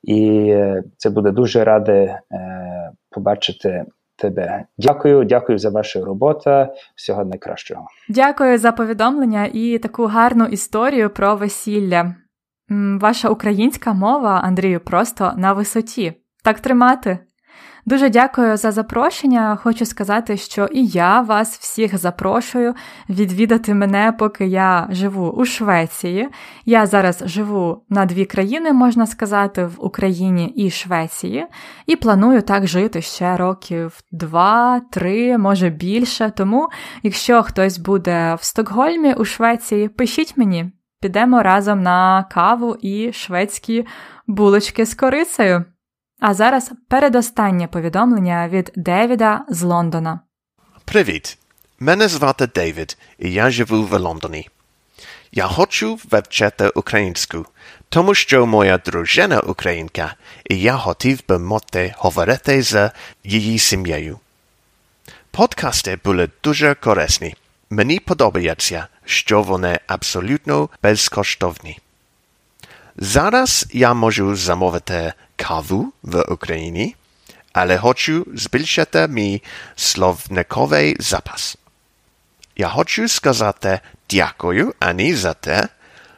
і 0.02 0.54
це 0.96 1.10
буде 1.10 1.30
дуже 1.30 1.64
раде 1.64 2.20
е, 2.32 2.90
побачити. 3.10 3.84
Тебе 4.16 4.64
дякую, 4.78 5.24
дякую 5.24 5.58
за 5.58 5.70
вашу 5.70 6.04
роботу. 6.04 6.66
Всього 6.94 7.24
найкращого. 7.24 7.86
Дякую 8.08 8.58
за 8.58 8.72
повідомлення 8.72 9.48
і 9.52 9.78
таку 9.78 10.06
гарну 10.06 10.44
історію 10.44 11.10
про 11.10 11.36
весілля. 11.36 12.14
Ваша 13.00 13.28
українська 13.28 13.92
мова, 13.92 14.40
Андрію, 14.44 14.80
просто 14.80 15.32
на 15.36 15.52
висоті. 15.52 16.12
Так 16.44 16.60
тримати. 16.60 17.18
Дуже 17.90 18.10
дякую 18.10 18.56
за 18.56 18.72
запрошення. 18.72 19.58
Хочу 19.62 19.86
сказати, 19.86 20.36
що 20.36 20.68
і 20.72 20.86
я 20.86 21.20
вас 21.20 21.58
всіх 21.58 21.98
запрошую 21.98 22.74
відвідати 23.08 23.74
мене, 23.74 24.14
поки 24.18 24.46
я 24.46 24.88
живу 24.90 25.28
у 25.30 25.44
Швеції. 25.44 26.28
Я 26.64 26.86
зараз 26.86 27.22
живу 27.26 27.82
на 27.88 28.06
дві 28.06 28.24
країни, 28.24 28.72
можна 28.72 29.06
сказати, 29.06 29.64
в 29.64 29.74
Україні 29.78 30.46
і 30.46 30.70
Швеції, 30.70 31.46
і 31.86 31.96
планую 31.96 32.42
так 32.42 32.66
жити 32.66 33.02
ще 33.02 33.36
років 33.36 34.00
два-три, 34.12 35.38
може 35.38 35.68
більше. 35.68 36.32
Тому, 36.36 36.68
якщо 37.02 37.42
хтось 37.42 37.78
буде 37.78 38.36
в 38.40 38.44
Стокгольмі 38.44 39.14
у 39.14 39.24
Швеції, 39.24 39.88
пишіть 39.88 40.36
мені. 40.36 40.72
Підемо 41.00 41.42
разом 41.42 41.82
на 41.82 42.24
каву 42.30 42.76
і 42.80 43.12
шведські 43.12 43.86
булочки 44.26 44.86
з 44.86 44.94
корицею. 44.94 45.64
А 46.20 46.34
зараз 46.34 46.70
передостаннє 46.88 47.66
повідомлення 47.66 48.48
від 48.48 48.72
Девіда 48.76 49.44
з 49.48 49.62
Лондона. 49.62 50.20
Привіт! 50.84 51.38
Мене 51.78 52.08
звати 52.08 52.46
Девід, 52.46 52.98
і 53.18 53.32
я 53.32 53.50
живу 53.50 53.84
в 53.84 54.00
Лондоні. 54.00 54.48
Я 55.32 55.46
хочу 55.46 55.98
вивчити 56.10 56.68
українську, 56.68 57.46
тому 57.88 58.14
що 58.14 58.46
моя 58.46 58.78
дружина 58.78 59.40
українка, 59.40 60.14
і 60.44 60.60
я 60.60 60.76
хотів 60.76 61.20
би 61.28 61.38
мати 61.38 61.94
говорити 61.98 62.62
з 62.62 62.90
її 63.24 63.58
сім'єю. 63.58 64.18
Подкасти 65.30 65.98
були 66.04 66.28
дуже 66.42 66.74
корисні. 66.74 67.34
Мені 67.70 68.00
подобається, 68.00 68.86
що 69.04 69.42
вони 69.42 69.80
абсолютно 69.86 70.68
безкоштовні. 70.82 71.78
Зараз 72.96 73.66
я 73.72 73.94
можу 73.94 74.36
замовити 74.36 75.12
каву 75.40 75.92
в 76.02 76.22
Україні, 76.22 76.96
але 77.52 77.78
хочу 77.78 78.26
збільшити 78.34 79.08
мій 79.08 79.42
словниковий 79.76 80.96
запас. 81.00 81.56
Я 82.56 82.68
хочу 82.68 83.08
сказати 83.08 83.80
дякую 84.10 84.74
Ані 84.78 85.14
за 85.14 85.34
те, 85.34 85.68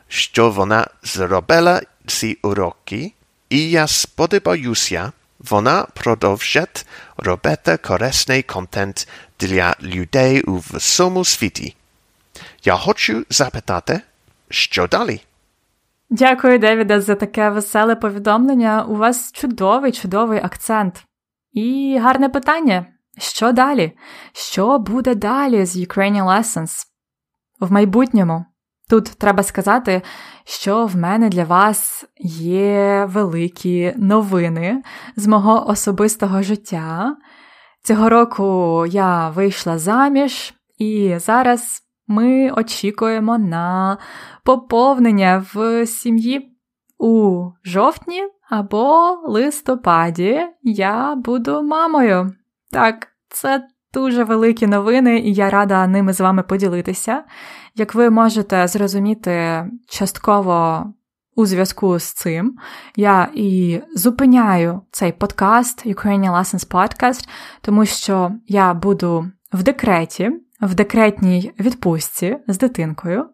що 0.09 0.51
вона 0.51 0.87
зробила 1.03 1.83
ці 2.07 2.39
уроки, 2.43 3.13
і 3.51 3.71
я 3.71 3.87
сподіваюся, 3.87 5.13
вона 5.39 5.87
продовжить 5.95 6.87
робити 7.17 7.77
корисний 7.77 8.43
контент 8.43 9.09
для 9.41 9.77
людей 9.83 10.43
у 10.43 10.59
всьому 10.59 11.25
світі. 11.25 11.75
Я 12.65 12.77
хочу 12.77 13.27
запитати, 13.31 14.01
що 14.51 14.87
далі? 14.87 15.21
Дякую, 16.15 16.59
Девіда, 16.59 17.01
за 17.01 17.15
таке 17.15 17.51
веселе 17.51 17.97
повідомлення. 17.97 18.85
У 18.89 18.97
вас 18.97 19.33
чудовий, 19.33 19.93
чудовий 19.93 20.41
акцент. 20.43 21.05
І 21.53 21.99
гарне 22.03 22.29
питання: 22.29 22.87
що 23.19 23.53
далі? 23.53 23.93
Що 24.33 24.79
буде 24.79 25.15
далі 25.15 25.67
з 25.67 25.77
Ukrainian 25.77 26.25
Lessons? 26.25 26.87
В 27.61 27.73
майбутньому? 27.73 28.45
Тут 28.89 29.05
треба 29.05 29.43
сказати, 29.43 30.03
що 30.45 30.87
в 30.87 30.97
мене 30.97 31.29
для 31.29 31.45
вас 31.45 32.05
є 32.25 33.05
великі 33.09 33.95
новини 33.97 34.83
з 35.17 35.27
мого 35.27 35.69
особистого 35.69 36.43
життя. 36.43 37.17
Цього 37.83 38.09
року 38.09 38.87
я 38.87 39.31
вийшла 39.31 39.79
заміж, 39.79 40.55
і 40.79 41.15
зараз 41.19 41.83
ми 42.13 42.51
очікуємо 42.51 43.39
на 43.39 43.99
поповнення 44.45 45.47
в 45.55 45.87
сім'ї. 45.87 46.49
У 46.99 47.45
жовтні 47.65 48.23
або 48.51 49.19
листопаді 49.25 50.41
я 50.63 51.15
буду 51.15 51.63
мамою. 51.63 52.33
Так, 52.71 53.09
це 53.29 53.69
дуже 53.95 54.25
великі 54.25 54.67
новини, 54.67 55.19
і 55.19 55.35
я 55.35 55.51
рада 55.51 55.87
ними 55.87 56.13
з 56.13 56.21
вами 56.21 56.43
поділитися. 56.43 57.25
Як 57.75 57.95
ви 57.95 58.11
можете 58.11 58.67
зрозуміти 58.67 59.67
частково 59.89 60.87
у 61.35 61.47
зв'язку 61.47 61.99
з 61.99 62.13
цим, 62.13 62.57
я 62.97 63.29
і 63.35 63.81
зупиняю 63.95 64.81
цей 64.91 65.13
подкаст, 65.13 65.87
Ukrainian 65.87 66.33
Lessons 66.33 66.69
Podcast, 66.69 67.29
тому 67.61 67.87
що 67.87 68.33
я 68.47 68.75
буду 68.75 69.31
в 69.53 69.63
декреті, 69.63 70.33
в 70.63 70.75
декретній 70.75 71.53
відпустці 71.61 72.39
з 72.49 72.59
дитинкою. 72.59 73.27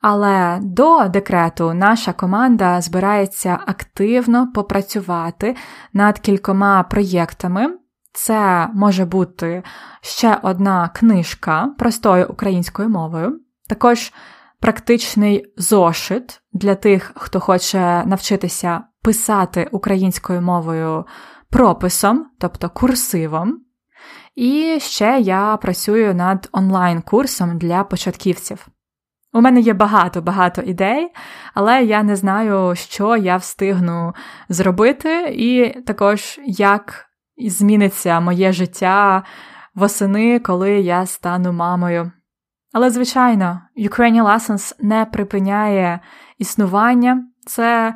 Але 0.00 0.58
до 0.62 1.08
декрету 1.08 1.74
наша 1.74 2.12
команда 2.12 2.80
збирається 2.80 3.58
активно 3.66 4.52
попрацювати 4.52 5.56
над 5.92 6.18
кількома 6.18 6.82
проєктами. 6.82 7.78
Це 8.12 8.68
може 8.74 9.04
бути 9.04 9.62
ще 10.00 10.38
одна 10.42 10.88
книжка 10.88 11.74
простою 11.78 12.26
українською 12.28 12.88
мовою, 12.88 13.40
також 13.68 14.12
практичний 14.60 15.52
зошит 15.56 16.40
для 16.52 16.74
тих, 16.74 17.12
хто 17.16 17.40
хоче 17.40 18.04
навчитися 18.06 18.82
писати 19.02 19.68
українською 19.72 20.42
мовою 20.42 21.04
прописом, 21.50 22.26
тобто 22.38 22.70
курсивом. 22.70 23.67
І 24.34 24.78
ще 24.80 25.18
я 25.20 25.56
працюю 25.56 26.14
над 26.14 26.48
онлайн-курсом 26.52 27.58
для 27.58 27.84
початківців. 27.84 28.66
У 29.32 29.40
мене 29.40 29.60
є 29.60 29.72
багато-багато 29.72 30.62
ідей, 30.62 31.08
але 31.54 31.84
я 31.84 32.02
не 32.02 32.16
знаю, 32.16 32.74
що 32.74 33.16
я 33.16 33.36
встигну 33.36 34.14
зробити, 34.48 35.34
і 35.38 35.80
також 35.82 36.40
як 36.46 37.06
зміниться 37.38 38.20
моє 38.20 38.52
життя 38.52 39.22
восени, 39.74 40.38
коли 40.38 40.70
я 40.70 41.06
стану 41.06 41.52
мамою. 41.52 42.12
Але, 42.72 42.90
звичайно, 42.90 43.62
Ukrainian 43.76 44.24
Lessons 44.24 44.74
не 44.80 45.04
припиняє 45.04 46.00
існування. 46.38 47.24
Це 47.46 47.94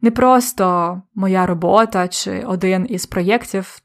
не 0.00 0.10
просто 0.10 1.02
моя 1.14 1.46
робота 1.46 2.08
чи 2.08 2.40
один 2.40 2.86
із 2.90 3.06
проєктів, 3.06 3.78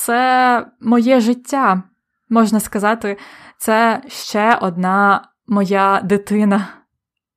це 0.00 0.66
моє 0.80 1.20
життя. 1.20 1.82
Можна 2.28 2.60
сказати, 2.60 3.16
це 3.58 4.02
ще 4.08 4.54
одна 4.54 5.28
моя 5.46 6.00
дитина. 6.04 6.68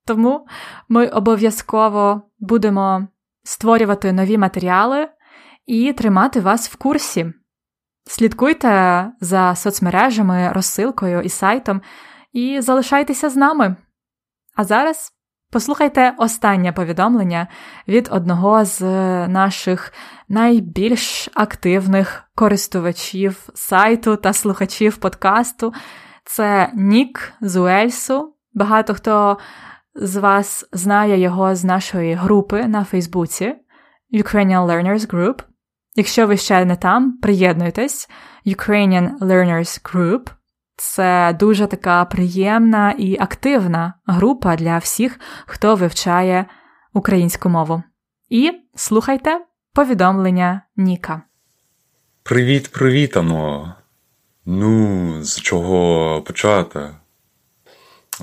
Тому 0.05 0.47
ми 0.89 1.07
обов'язково 1.07 2.21
будемо 2.39 3.07
створювати 3.43 4.13
нові 4.13 4.37
матеріали 4.37 5.09
і 5.65 5.93
тримати 5.93 6.39
вас 6.39 6.69
в 6.69 6.75
курсі. 6.75 7.33
Слідкуйте 8.05 9.11
за 9.19 9.55
соцмережами, 9.55 10.51
розсилкою 10.53 11.21
і 11.21 11.29
сайтом, 11.29 11.81
і 12.33 12.61
залишайтеся 12.61 13.29
з 13.29 13.35
нами. 13.35 13.75
А 14.55 14.63
зараз 14.63 15.12
послухайте 15.53 16.13
останнє 16.17 16.71
повідомлення 16.71 17.47
від 17.87 18.09
одного 18.11 18.65
з 18.65 18.81
наших 19.27 19.93
найбільш 20.29 21.29
активних 21.33 22.23
користувачів 22.35 23.49
сайту 23.53 24.15
та 24.15 24.33
слухачів 24.33 24.97
подкасту. 24.97 25.73
Це 26.25 26.71
Нік 26.73 27.33
з 27.41 27.55
Уельсу. 27.55 28.35
Багато 28.53 28.93
хто 28.93 29.37
з 29.95 30.15
вас 30.15 30.65
знає 30.71 31.19
його 31.19 31.55
з 31.55 31.63
нашої 31.63 32.13
групи 32.13 32.67
на 32.67 32.83
Фейсбуці 32.83 33.55
Ukrainian 34.13 34.67
Learners 34.67 35.11
Group. 35.11 35.43
Якщо 35.95 36.27
ви 36.27 36.37
ще 36.37 36.65
не 36.65 36.75
там, 36.75 37.17
приєднуйтесь. 37.21 38.09
Ukrainian 38.45 39.19
Learners 39.19 39.93
Group. 39.93 40.27
Це 40.85 41.37
дуже 41.39 41.67
така 41.67 42.05
приємна 42.05 42.91
і 42.91 43.17
активна 43.19 43.93
група 44.05 44.55
для 44.55 44.77
всіх, 44.77 45.19
хто 45.45 45.75
вивчає 45.75 46.45
українську 46.93 47.49
мову. 47.49 47.83
І 48.29 48.51
слухайте 48.75 49.39
повідомлення 49.73 50.61
Ніка. 50.77 51.21
Привіт, 52.23 52.71
привіт, 52.71 53.17
ано. 53.17 53.75
Ну, 54.45 55.23
з 55.23 55.41
чого 55.41 56.21
почати? 56.21 56.79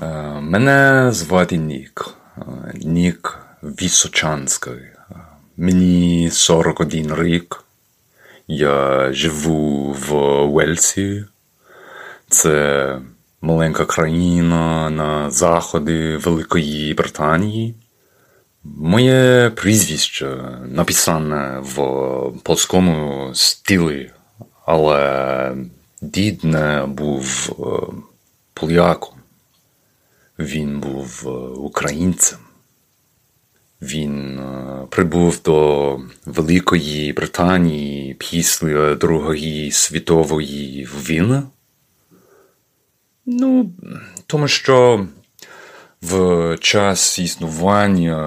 Е, 0.01 0.07
мене 0.41 1.09
звати 1.11 1.57
Нік. 1.57 2.15
Е, 2.37 2.41
Нік 2.75 3.39
Вісочанський. 3.63 4.73
Е, 4.73 5.15
мені 5.57 6.29
41 6.31 7.15
рік. 7.15 7.63
Я 8.47 9.07
живу 9.13 9.91
в 9.91 10.13
Уельсі. 10.53 11.25
Це 12.31 12.99
маленька 13.41 13.85
країна 13.85 14.89
на 14.89 15.31
заході 15.31 16.15
Великої 16.21 16.93
Британії. 16.93 17.75
Моє 18.63 19.51
прізвище 19.55 20.37
написане 20.67 21.59
в 21.59 21.75
польському 22.43 23.29
стилі, 23.33 24.11
але 24.65 25.55
дід 26.01 26.43
не 26.43 26.85
був 26.85 27.49
поляком. 28.53 29.15
Він 30.39 30.79
був 30.79 31.27
українцем. 31.57 32.39
Він 33.81 34.41
прибув 34.89 35.41
до 35.45 35.99
Великої 36.25 37.13
Британії 37.13 38.13
після 38.13 38.95
Другої 38.95 39.71
світової 39.71 40.87
війни. 41.09 41.43
Ну, 43.33 43.71
тому 44.27 44.47
що 44.47 45.07
в 46.01 46.57
час 46.57 47.19
існування 47.19 48.17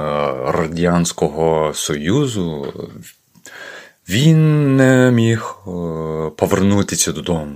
Радянського 0.52 1.72
Союзу 1.74 2.72
він 4.08 4.76
не 4.76 5.10
міг 5.10 5.56
повернутися 6.36 7.12
додому. 7.12 7.54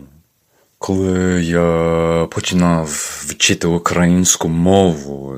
Коли 0.78 1.44
я 1.44 2.26
починав 2.30 2.86
вчити 3.26 3.66
українську 3.66 4.48
мову, 4.48 5.36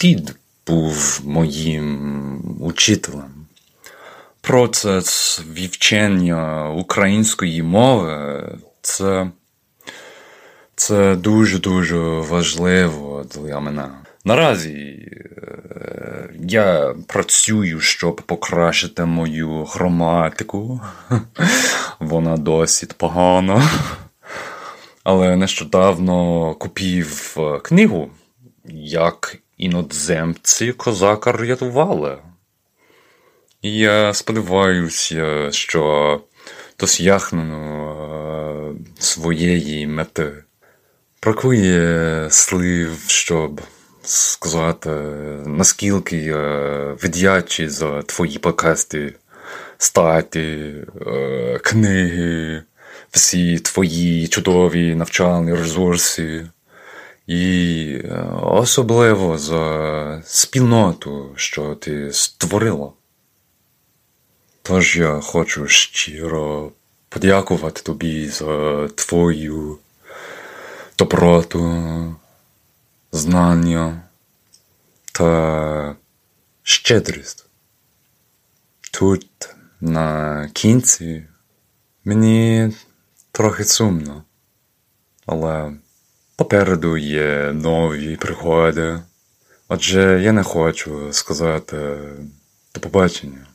дід 0.00 0.34
був 0.66 1.20
моїм 1.24 2.40
учителем. 2.60 3.46
Процес 4.40 5.40
вивчення 5.56 6.70
української 6.70 7.62
мови 7.62 8.44
це 8.82 9.30
це 10.78 11.16
дуже-дуже 11.16 11.98
важливо 11.98 13.24
для 13.34 13.60
мене. 13.60 13.88
Наразі 14.24 15.08
я 16.40 16.94
працюю, 17.06 17.80
щоб 17.80 18.16
покращити 18.16 19.04
мою 19.04 19.64
граматику. 19.64 20.80
Вона 22.00 22.36
досить 22.36 22.92
погана. 22.92 23.70
Але 25.04 25.36
нещодавно 25.36 26.54
купив 26.54 27.36
книгу, 27.62 28.10
як 28.84 29.36
іноземці 29.56 30.72
козака 30.72 31.32
рятували. 31.32 32.18
І 33.62 33.72
я 33.78 34.14
сподіваюся, 34.14 35.48
що 35.52 36.20
досягну 36.78 37.56
своєї 38.98 39.86
мети. 39.86 40.44
Бракує 41.22 42.28
слів, 42.30 43.04
щоб 43.06 43.60
сказати, 44.02 44.90
наскільки 45.46 46.16
я 46.16 46.92
вдячний 47.02 47.68
за 47.68 48.02
твої 48.02 48.38
подкасти, 48.38 49.14
статі, 49.78 50.74
книги, 51.62 52.62
всі 53.10 53.58
твої 53.58 54.28
чудові 54.28 54.94
навчальні 54.94 55.54
ресурси. 55.54 56.46
І 57.26 58.02
особливо 58.42 59.38
за 59.38 60.22
спільноту, 60.26 61.32
що 61.36 61.74
ти 61.74 62.12
створила. 62.12 62.92
Тож 64.62 64.96
я 64.96 65.20
хочу 65.20 65.66
щиро 65.66 66.72
подякувати 67.08 67.82
тобі 67.82 68.28
за 68.28 68.88
твою 68.94 69.78
доброту, 70.98 72.16
знання 73.12 74.02
та 75.12 75.96
щедрість. 76.62 77.46
Тут 78.92 79.54
на 79.80 80.50
кінці 80.52 81.26
мені 82.04 82.72
трохи 83.32 83.64
сумно, 83.64 84.24
але 85.26 85.72
попереду 86.36 86.96
є 86.96 87.52
нові 87.52 88.16
пригоди, 88.16 89.02
отже 89.68 90.20
я 90.22 90.32
не 90.32 90.42
хочу 90.42 91.12
сказати 91.12 91.98
до 92.74 92.80
побачення. 92.80 93.46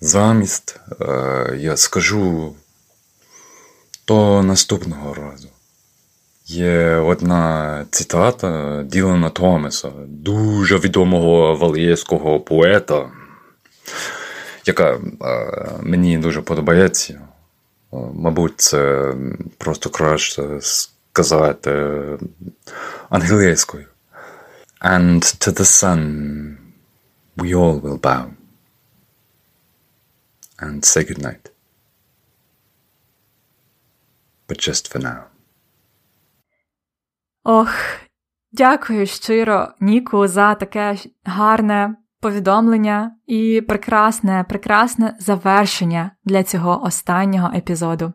Замість 0.00 0.80
е, 1.00 1.56
я 1.58 1.76
скажу 1.76 2.56
до 4.06 4.42
наступного 4.42 5.14
разу. 5.14 5.48
Є 6.50 6.96
одна 6.96 7.86
цитата 7.90 8.82
Ділана 8.82 9.30
Томаса, 9.30 9.90
дуже 10.06 10.78
відомого 10.78 11.54
валєйського 11.54 12.40
поета, 12.40 13.10
яка 14.66 15.00
мені 15.80 16.18
дуже 16.18 16.42
подобається. 16.42 17.20
Мабуть, 17.92 18.60
це 18.60 19.14
просто 19.58 19.90
краще 19.90 20.58
сказати 20.60 22.02
англійською. 23.08 23.86
And 24.80 25.20
to 25.20 25.52
the 25.52 25.64
sun 25.64 26.00
we 27.36 27.54
all 27.54 27.80
will 27.80 28.00
bow. 28.00 28.24
And 30.58 30.84
say 30.84 31.04
good 31.10 31.22
night. 31.28 31.44
But 34.48 34.58
just 34.68 34.92
for 34.92 34.98
now. 34.98 35.29
Ох, 37.44 37.68
дякую 38.52 39.06
щиро, 39.06 39.68
Ніку, 39.80 40.26
за 40.26 40.54
таке 40.54 40.96
гарне 41.24 41.96
повідомлення 42.20 43.16
і 43.26 43.60
прекрасне, 43.68 44.44
прекрасне 44.48 45.16
завершення 45.18 46.10
для 46.24 46.42
цього 46.42 46.84
останнього 46.84 47.50
епізоду. 47.54 48.12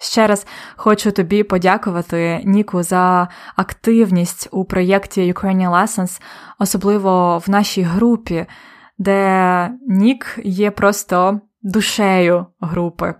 Ще 0.00 0.26
раз 0.26 0.46
хочу 0.76 1.12
тобі 1.12 1.42
подякувати, 1.42 2.40
Ніку, 2.44 2.82
за 2.82 3.28
активність 3.56 4.48
у 4.50 4.64
проєкті 4.64 5.32
Ukrainian 5.32 5.70
Lessons, 5.70 6.22
особливо 6.58 7.38
в 7.38 7.50
нашій 7.50 7.82
групі, 7.82 8.46
де 8.98 9.70
Нік 9.88 10.38
є 10.44 10.70
просто 10.70 11.40
душею 11.62 12.46
групи. 12.60 13.14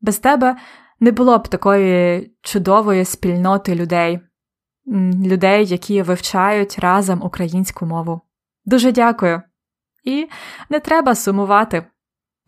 Без 0.00 0.18
тебе 0.18 0.56
не 1.00 1.12
було 1.12 1.38
б 1.38 1.48
такої 1.48 2.30
чудової 2.42 3.04
спільноти 3.04 3.74
людей 3.74 4.20
людей, 5.26 5.66
які 5.66 6.02
вивчають 6.02 6.78
разом 6.78 7.22
українську 7.22 7.86
мову. 7.86 8.20
Дуже 8.64 8.92
дякую. 8.92 9.42
І 10.04 10.28
не 10.70 10.80
треба 10.80 11.14
сумувати, 11.14 11.86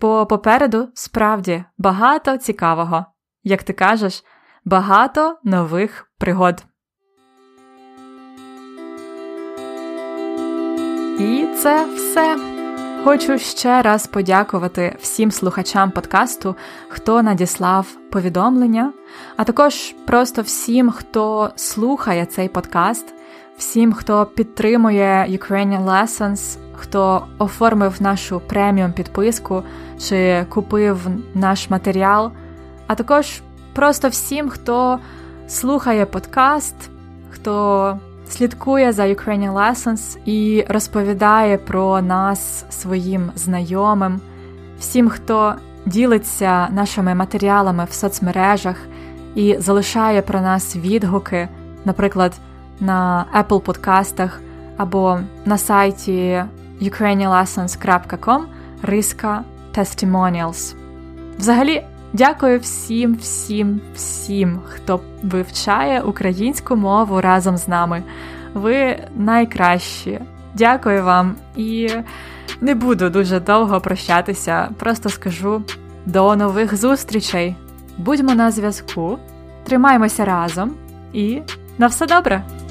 бо 0.00 0.26
попереду 0.26 0.88
справді 0.94 1.64
багато 1.78 2.36
цікавого, 2.36 3.06
як 3.42 3.62
ти 3.62 3.72
кажеш, 3.72 4.24
багато 4.64 5.38
нових 5.44 6.10
пригод. 6.18 6.64
І 11.18 11.46
це 11.62 11.94
все. 11.94 12.53
Хочу 13.04 13.38
ще 13.38 13.82
раз 13.82 14.06
подякувати 14.06 14.96
всім 15.00 15.30
слухачам 15.30 15.90
подкасту, 15.90 16.56
хто 16.88 17.22
надіслав 17.22 17.86
повідомлення, 18.10 18.92
а 19.36 19.44
також 19.44 19.94
просто 20.06 20.42
всім, 20.42 20.90
хто 20.90 21.50
слухає 21.56 22.26
цей 22.26 22.48
подкаст, 22.48 23.14
всім, 23.56 23.92
хто 23.92 24.26
підтримує 24.26 25.26
Ukrainian 25.30 25.84
Lessons, 25.84 26.58
хто 26.76 27.26
оформив 27.38 28.02
нашу 28.02 28.40
преміум 28.40 28.92
підписку 28.92 29.62
чи 30.00 30.46
купив 30.48 31.06
наш 31.34 31.70
матеріал, 31.70 32.32
а 32.86 32.94
також 32.94 33.40
просто 33.74 34.08
всім, 34.08 34.48
хто 34.48 34.98
слухає 35.48 36.06
подкаст, 36.06 36.74
хто 37.30 37.98
слідкує 38.28 38.92
за 38.92 39.02
Ukrainian 39.02 39.52
Lessons 39.52 40.18
і 40.24 40.64
розповідає 40.68 41.58
про 41.58 42.02
нас 42.02 42.64
своїм 42.70 43.30
знайомим, 43.34 44.20
всім, 44.78 45.08
хто 45.08 45.54
ділиться 45.86 46.68
нашими 46.68 47.14
матеріалами 47.14 47.86
в 47.90 47.92
соцмережах 47.92 48.76
і 49.34 49.56
залишає 49.58 50.22
про 50.22 50.40
нас 50.40 50.76
відгуки, 50.76 51.48
наприклад, 51.84 52.32
на 52.80 53.26
Apple 53.38 53.60
подкастах 53.60 54.40
або 54.76 55.18
на 55.44 55.58
сайті 55.58 56.44
ukrainianlessons.com 56.82 58.42
риска 58.82 59.44
Testimonials. 59.74 60.74
Взагалі, 61.38 61.84
дякую 62.14 62.58
всім, 62.58 63.14
всім, 63.14 63.80
всім, 63.94 64.60
хто 64.66 65.00
вивчає 65.22 66.00
українську 66.00 66.76
мову 66.76 67.20
разом 67.20 67.56
з 67.56 67.68
нами. 67.68 68.02
Ви 68.54 68.98
найкращі. 69.16 70.20
Дякую 70.54 71.04
вам 71.04 71.34
і 71.56 71.90
не 72.60 72.74
буду 72.74 73.10
дуже 73.10 73.40
довго 73.40 73.80
прощатися. 73.80 74.68
Просто 74.78 75.08
скажу 75.08 75.62
до 76.06 76.36
нових 76.36 76.76
зустрічей. 76.76 77.56
Будьмо 77.98 78.34
на 78.34 78.50
зв'язку, 78.50 79.18
тримаймося 79.64 80.24
разом 80.24 80.74
і 81.12 81.42
на 81.78 81.86
все 81.86 82.06
добре! 82.06 82.63